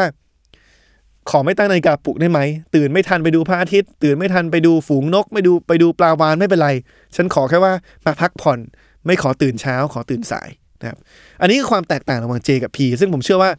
[1.30, 2.40] ขอไม่ตั้งนาฬิกาปลุกได้ไหม
[2.76, 6.70] ตื่นไม่ทันไปดูพระอาทิตย์ ตื่นไม่ทันไปดูฝูงนก ไม่ดูไปดูปลาวานไม่เป็นไร
[7.16, 7.74] ฉันขอแค่ว่า
[8.06, 8.60] มาพักผ่อน
[9.06, 10.50] ไม่ขอตื่นเช้า ขอตื่นสาย
[10.82, 10.98] นะครับ
[11.42, 13.52] อันนี้คือความแตกต่างระหว่าง J กับ P ซึ่งผมเชื่อว่า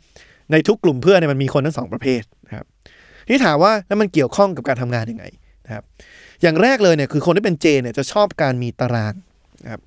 [0.52, 2.66] ในทุกกลุ่มเพื่อนเนี่ยมันมีคนทั้งสองประเภทนะครับ
[3.28, 5.24] ที่ถามว่าแล้วมันเกี่ยวข้องกับการทำงานยังไง
[5.66, 5.84] นะครับ
[6.42, 9.14] อย่างแรกเลยเนี่ยคือคนที่เป็น J เนี่ยจะชอบการมีตาราง
[9.64, 9.80] นะครับ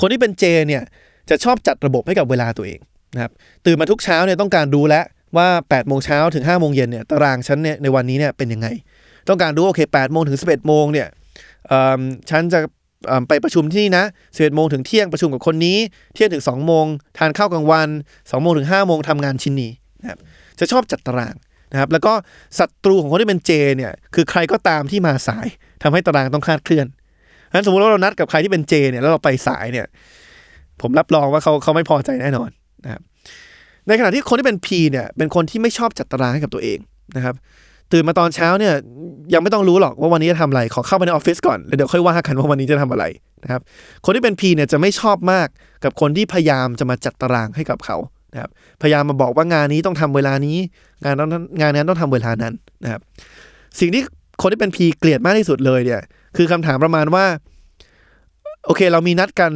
[0.00, 0.82] คนที่เป็น J เนี่ย
[1.30, 2.80] จะชอบจัดระบบให้กับเวลาตัวเอง
[3.14, 3.32] นะครับ
[3.66, 5.04] ตื่นมาทุกเช้าเนี่ยต้องการรู้แล้ว
[5.36, 8.68] ว่า8โมงเช้าถึง5โมงเย็นเนี่ยตารางฉันเนี่ยในวันนี้เนี่ยเป็นยังไง
[9.28, 11.08] ต้องการรู้โอเค8โมงถึง11โมงเนี่ย
[12.30, 12.60] ฉันจะ
[13.28, 15.78] ไปประชุมที่นี่นะ11โมงถึงเที่ยงประชุมกับคนนี้
[16.14, 16.86] เที่ยงถึง2โมง
[17.18, 20.18] ทานข้าวกลางวัน2โมงถึง5โมงทำงานชิ้นนี้นะครับ
[20.58, 21.34] จะชอบจัดตาราง
[21.72, 22.12] นะครับแล้วก็
[22.58, 25.46] ศัตรูของคนที่เป็นเจเนี่ยคือใครก็ตามที่มาสาย
[25.82, 26.86] ทำให้ตารางต้องคลาดเคลื่อน
[27.52, 29.86] งั้นสมมติว่าเรานัดกับใครที่เป็นเจเนี่ยแล้วเราไปสายเนี่ย
[30.80, 32.50] ผมรับรองว่าเขาเขาไม่พอใจแน่นอน
[32.84, 33.02] นะครับ
[33.88, 36.78] ในขณะที่คนที่เป็น P เนี่ยเป็นคนที่ไม่ชอบจัดตารางให้กับตัวเอง
[37.16, 37.34] นะครับ
[37.92, 38.74] ตื่นมาตอนเช้าเนี่ย
[39.34, 43.04] ยังไม่ต้องรู้หรอกว่าวันนี้จะทำอะไรขอเข้าไปในออฟฟิศก่อนแล้วเดี๋ยวค่อยว่ากันว่าวันนี้จะทำอะไร
[43.42, 43.60] นะครับ
[44.04, 45.48] คนที่เป็น P เนี่ยจะไม่ชอบมาก
[45.84, 47.96] กับคนที่พยายามจะมาจัดตารางให้กับเขา
[48.32, 48.50] นะครับ
[48.82, 50.56] พยายามมาบอกว่างานนี้ต้องทำเวลานี้
[51.04, 51.28] งานนั้น
[51.60, 53.00] งานนั้นต้องทำเวลานั้นนะครับ
[53.80, 54.02] สิ่งที่
[54.40, 56.00] คนที่เป็น P เกลียดมากที่สุดเลยเนี่ย
[56.36, 57.24] คือคำถามประมาณว่า
[58.66, 59.50] โอเค เรามีนัดกัน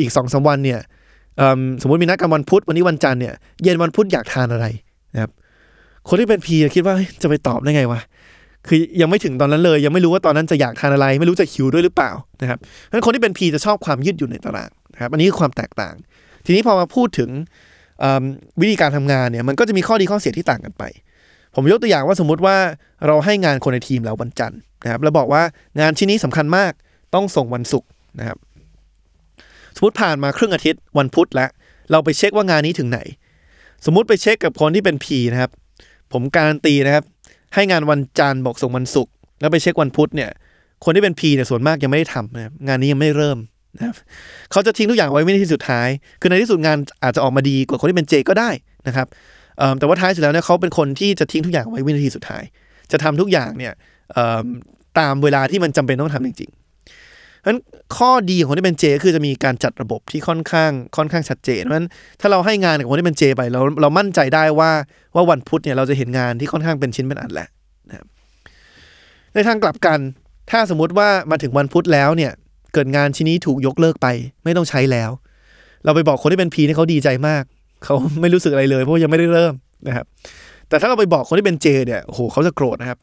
[0.00, 0.80] อีกสองสามวันเนี่ย
[1.38, 4.66] เอิ่มสมมติมีนัดกันวันพุธวันนี้วันจันทร์เนี่ยเย็นวันพุธอยากทานอะไร
[5.14, 5.30] นะครับ
[6.08, 8.00] คนที่เป็นพีคิดว่าจะไปตอบได้ไงวะ
[8.68, 12.10] คือยังไม่ถึงตอนนั้นเลย ยังไม่รู้ว่าตอนนั้นจะอยากทานอะไร ไม่รู้จะหิวด้วยหรือเปล่า
[12.42, 15.94] นะครับเพราะฉะนั้นคนที่เป็นพีจะชอบความยืดหยุ่นในตารางนะครับ อันนี้คือความแตกต่าง
[16.46, 17.30] ทีนี้พอมาพูดถึง
[18.60, 20.84] วิธีการทำงานเนี่ยมันก็จะมีข้อดีข้อเสียที่ต่างกันไป
[21.54, 22.56] ผมยกตัวอย่างว่าสมมุติว่า
[23.06, 25.42] เราให้งานคนในทีมเราวันจันทร์นะครับแล้วบอกว่า
[25.80, 26.72] งานชิ้นนี้สำคัญมาก
[27.14, 28.38] ต้องส่งวันศุกร์นะครับ
[29.76, 31.50] สมมติผ่านมาครึ่งอาทิตย์วันพุธแล้ว
[31.90, 33.00] เราไปเช็คว่างานนี้ถึงไหน
[33.84, 35.50] สมมุติไปเช็คกับคนที่เป็น P นะครับ
[36.12, 37.04] ผมการันตีนะครับ
[37.54, 40.30] ให้งานวันจันทร์บอกส่งวันศุกร์แล้วไปเช็ควันพุธเนี่ย
[40.84, 43.38] คนที่เป็น P เนี่ยส่วนมากยังไม่ได้ทำนะครับงานนี้ยังไม่เริ่ม
[43.76, 43.94] นะครับ
[44.52, 45.88] เขาจะทิ้งทุกอย่างไว้วินาทีสุดท้าย
[46.20, 48.50] คือในที่สุดงานอาจจะออกมาดีกว่าคนที่เป็น J ก็ได้
[48.86, 49.06] นะครับ
[49.78, 52.42] แต่ว่าท้ายสุดแล้วเนี่ยเขาเป็นคนที่จะทิ้งทุกอย่างไว้วินาทีสุดท้าย
[52.92, 53.72] จะทำทุกอย่างเนี่ย
[54.98, 56.60] ตามเวลาที่มันจำเป็นต้องทำจริงๆ
[57.40, 57.60] เพราะฉะนั้น
[57.96, 61.88] ข้อดีของคนที่เป็นเจคือจะมีการจัดระบบที่ค่อนข้างค่อนข้างชัดเจนเพราะฉะนั้น
[62.20, 64.70] ถ้าเราให้งานกับคนที่เป็นเจไปเราเรามั่นใจได้ว่า
[65.14, 67.48] ว่าวันพุธเนี่ยเราจะเห็นงานที่ค่อนข้างเป็นชิ้นเป็นอันแหละ
[67.88, 68.06] นะ
[69.34, 70.00] ในทางกลับกัน
[70.50, 72.32] ถ้าสมมุติว่ามาถึงวันพุธแล้วเนี่ย
[72.76, 74.06] เกิดงานชิ้นนี้ถูกยกเลิกไป
[74.44, 75.10] ไม่ต้องใช้แล้ว
[75.84, 77.42] เราไปบอกคนที่เป็นพีนี่เขาดีใจมาก
[77.84, 79.54] เขาไม่รู้สึกอะไรเลย เพราะยังไม่ได้เริ่ม
[79.86, 80.04] นะครับ
[80.68, 82.98] แต่ถ้าเราไปบอกคนที่เป็นเจเนี่ยโอ้โหเขาจะโกรธนะครับ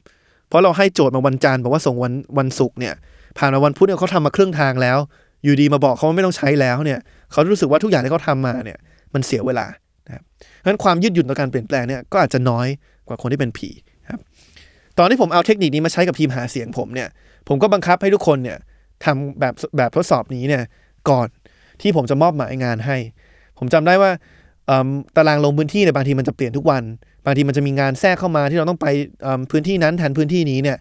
[0.48, 2.94] เพราะเราให้โจทย์มาวันจันทร์บอกว่าส่งวันวันศุกร์เนี่ย
[3.38, 4.98] ผ่านมาวันพุธเนี่ยเขาทำมาครึ่งทางแล้ว
[5.44, 7.00] อยู่ดีมาบอกเขาว่าไม่ต้องใช้แล้วเนี่ย
[7.32, 8.78] เขารู้สึกว่าทุกอย่างที่เขาทำมาเนี่ย
[9.14, 9.66] มันเสียเวลา
[10.08, 12.68] นะครับเพราะฉะนั้นความยืดหยุ่นต่อการเปลี่ยนแปลงเนี่ยก็อาจจะน้อย
[13.08, 13.70] กว่าคนที่เป็นผี
[14.12, 14.20] ครับ
[14.98, 17.10] ตอนที่ผมเอาเทคนิคนี้มาใช้กับทีมหาเสียงผมเนี่ย
[17.48, 18.58] ผมก็บังคับให้ทุกคนเนี่ย
[19.06, 20.64] ทำแบบแบบทดสอบนี้เนี่ย
[21.10, 21.28] ก่อน
[21.82, 22.98] ที่ผมจะมอบหมายงานให้
[23.58, 24.12] ผมจำได้ว่า
[25.16, 26.84] ตารางลงพื้นที่เนี่ยบางทีมันจะเปลี่ยนทุกวัน
[27.26, 28.88] บางทีมันจะมีงานแทรกเข้ามาที่เราต้องไป
[29.52, 30.78] พื้นที่นั้นแทนพื้นที่นี้เนี่ย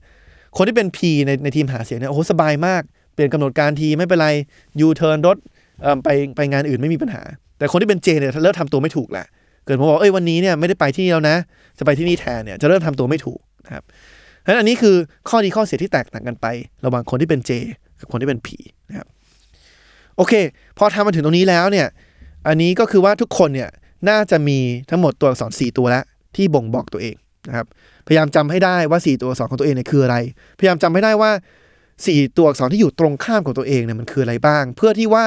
[0.56, 2.82] คนที่เป็น P ในในทีมหาเสียงเนี่ยโอ้โหสบายมาก
[3.14, 4.28] เปลี่ยนกำหนดการทีไม่เป็นไร
[4.80, 5.37] ยูเทิร์นรถ
[6.04, 7.22] ไปไปงานอื่นไม่มีปัญหา
[7.58, 9.26] แต่คนที่เป็น J เนี่ยเริ่มทำตัวไม่ถูกแหละ
[9.64, 11.37] เกิดผมบอกเอ้ยวันนี้เนี่ยไม่ได้ไปที่นี่แล้วนะ
[11.78, 13.85] จะไปที่นี่แทนเนี่ยจะเริ่มทำตัวไม่ถูกนะครับ
[14.40, 14.96] เพราะฉะนั้นอันนี้คือ
[15.28, 16.46] ข้อดีข้อเสียที่แตกต่างกันไป
[16.85, 17.50] ระหว่างคนที่เป็น J
[18.02, 18.48] กับคนที่เป็น P
[18.90, 19.08] นะครับ
[20.16, 20.32] โอเค
[20.78, 21.86] พอทำมาถึงตรงนี้แล้วเนี่ย
[22.46, 23.70] อันนี้ก็คือว่าทุกคนเนี่ย
[24.08, 24.58] น่าจะมี
[24.90, 26.04] ทั้งหมดตัวอักษร4ตัวแล้ว
[26.36, 27.16] ที่บ่งบอกตัวเอง
[27.48, 27.66] นะครับ
[28.06, 30.16] พยายามจำให้ได้ว่า 4 ตัวอักษรของตัวเองเนี่ยคืออะไร
[30.58, 31.30] พยายามจำให้ได้ว่า
[31.82, 35.26] 4 ตัวอักษรที่อยู่ตรงข้ามของตัวเองเนี่ยมันคืออะไรบ้าง เพื่อที่ว่า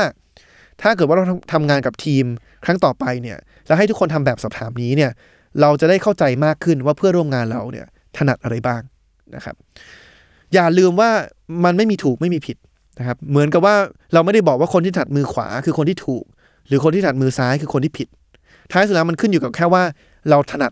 [0.81, 2.25] ถ้าเกิดว่าเราทำทำงานกับทีม
[2.65, 5.11] ครั้งต่อไปเนี่ยแล้วให้ทุกคนทำแบบสอบถามนี้เนี่ย
[5.61, 7.85] เราจะได้เข้าใจมากขึ้นว่าเพื่อร่วมงานเราเนี่ย
[8.17, 8.81] ถนัดอะไรบ้าง
[9.35, 9.55] นะครับ
[10.53, 11.10] อย่าลืมว่า
[11.65, 12.58] มันไม่มีถูกไม่มีผิด
[12.99, 13.75] นะครับเหมือนกับว่า
[14.13, 16.23] เราไม่ได้บอกว่าคนที่ถนัดมือขวาคือคนที่ถูก
[16.67, 18.08] หรือคนที่ถนัดมือซ้ายคือคนที่ผิด
[18.71, 19.84] ท้ายสุดแล้วมันขึ้นอยู่กับแค่ว่า
[20.29, 20.71] เราถนัด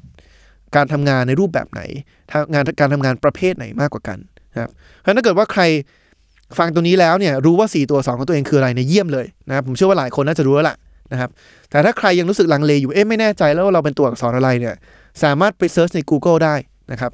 [0.76, 1.82] การทำงานในรูปแบบไหน
[2.54, 4.18] งานการทำงานประเภทไหนมากกว่ากัน
[4.54, 5.62] นะครับเพราะฉะนั้นถ้าเกิดว่าใคร
[6.58, 10.76] ฟังตัวนี้แล้วเนี่ยรู้ว่า 4 ตัว 2 ของตัวเองคืออะไรเนี่ยเยี่ยมเลยนะครับผมเชื่อว่าหลายคนน่าจะรู้แล้วล่ะ
[11.12, 11.30] นะครับ
[11.70, 14.76] แต่ถ้าใครยังรู้สึกลังเลอยู่เอ๊ะไม่แน่ใจแล้วว่าเราเป็นตัวอักษรอะไรเนี่ย
[15.24, 16.56] สามารถไปเซิร์ชใน Google ได้
[16.92, 17.12] นะครับ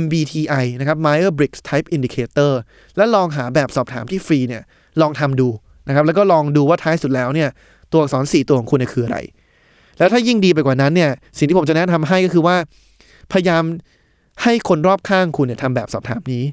[0.00, 2.52] MBTI นะครับ Myers Briggs Type Indicator
[2.96, 4.62] แล้วลองหาแบบสอบถามที่ฟรีเนี่ย
[5.00, 5.48] ลองทำดู
[5.88, 7.48] นะครับแล้วก็ลองดูว่าท้ายสุดแล้วเนี่ย
[7.92, 9.18] ตัวอักษร 4 ตัวของคุณเนี่ยคืออะไร
[9.98, 12.56] แล้วถ้ายิ่งดีไปกว่านั้นเนี่ยสิ่งที่ผมจะแนะนำให้ก็คือว่า
[13.32, 13.62] พยายาม
[14.42, 16.44] ให้คนรอบข้างคุณเนี่ยทำแบบสอบถามนี้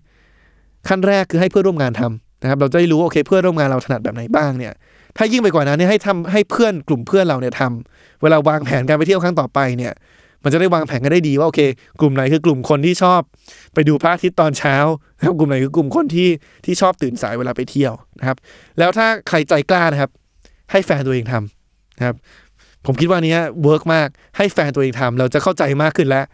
[0.88, 4.74] ขั้นแรกคือให้เพื่อนร่วมงานทำนะครับเราจะได้รู้โอเคเพื่อนร่วมงานเราถนัดแบบไหนบ้างเนี่ย
[5.18, 9.94] ถ้ายิ่งไปกว่านั้นเนี่ยให้ทำให้เพื่อนกลุ่มเพื่อนเราเนี่ยทำเวลาวางแผนการไปเที่ยวครั้งต่อไปเนี่ย
[10.44, 11.62] มันจะได้วางแผนกันได้ดีว่าโอเค
[12.00, 13.22] กลุ่มไหนคือกลุ่มคนที่ชอบ
[13.74, 14.76] ไปดูพระอาทิตย์ตอนเช้า
[15.18, 16.30] นะครับกลุ่มไหนคือกลุ่มคนที่
[16.66, 18.38] ที่ชอบตื่นสายเวลาไปเที่ยวนะครับ
[18.80, 20.12] แล้วถ้าใครใจกล้านะครับ
[20.72, 22.16] ให้แฟนตัวเองทำนะครับ
[22.86, 26.26] ผมคิดว่านี้ work มากให้แฟนตัวเองทำเราจะเข้าใจมากขึ้นแล้ว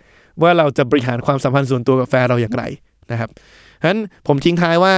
[0.41, 2.63] ว่าเราจะบริหารความสัมพันธ์ส่วนตัวกับแฟนเราอย่างไร
[3.11, 3.29] นะครับ
[3.81, 4.93] ฉะนั้นผมทิ้งท้ายว่า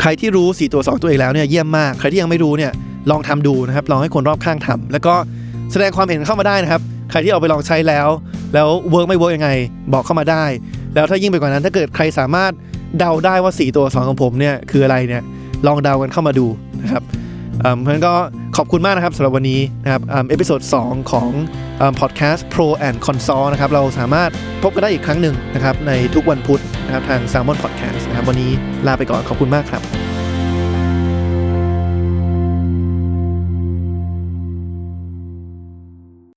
[0.00, 2.72] ใครที่รู้สี่ตัวของตัวเองแล้วเนี่ยเยี่ยมมาก ใครที่ยังไม่รู้เนี่ย
[3.10, 5.14] ลองทำดูนะครับ ลองให้คนรอบข้างทำแล้วก็
[5.72, 8.08] แสดงความเห็นเข้ามาได้นะครับ ใครที่เอาไปลองใช้แล้ว
[8.54, 9.50] แล้ว work ไม่ work ยังไง
[9.92, 10.44] บอกเข้ามาได้
[10.94, 12.52] แล้วถ้ายิ่งไปกว่านั้น ถ้าเกิดใครสามารถ
[12.98, 15.22] เดาได้ว่าสี่ตัวของของผมเนี่ยคืออะไรเนี่ย
[15.66, 16.46] ลองเดากันเข้ามาดู
[16.82, 17.02] นะครับ
[17.80, 18.14] เพราะฉะนั้นก็
[18.56, 21.28] ขอบคุณมากนะครับสำหรับวันนี้นะครับ episode 2ของ
[22.00, 24.30] พอดแคสต์ Pro and Console นะครับเราสามารถ
[24.62, 28.50] พบกันได้อีกครั้งหนึ่งนะครับในทุกวันพุธนะครับทาง Salmon Podcast นะครับวันนี้
[28.86, 29.82] ลาไปก่อนขอบคุณมากครับ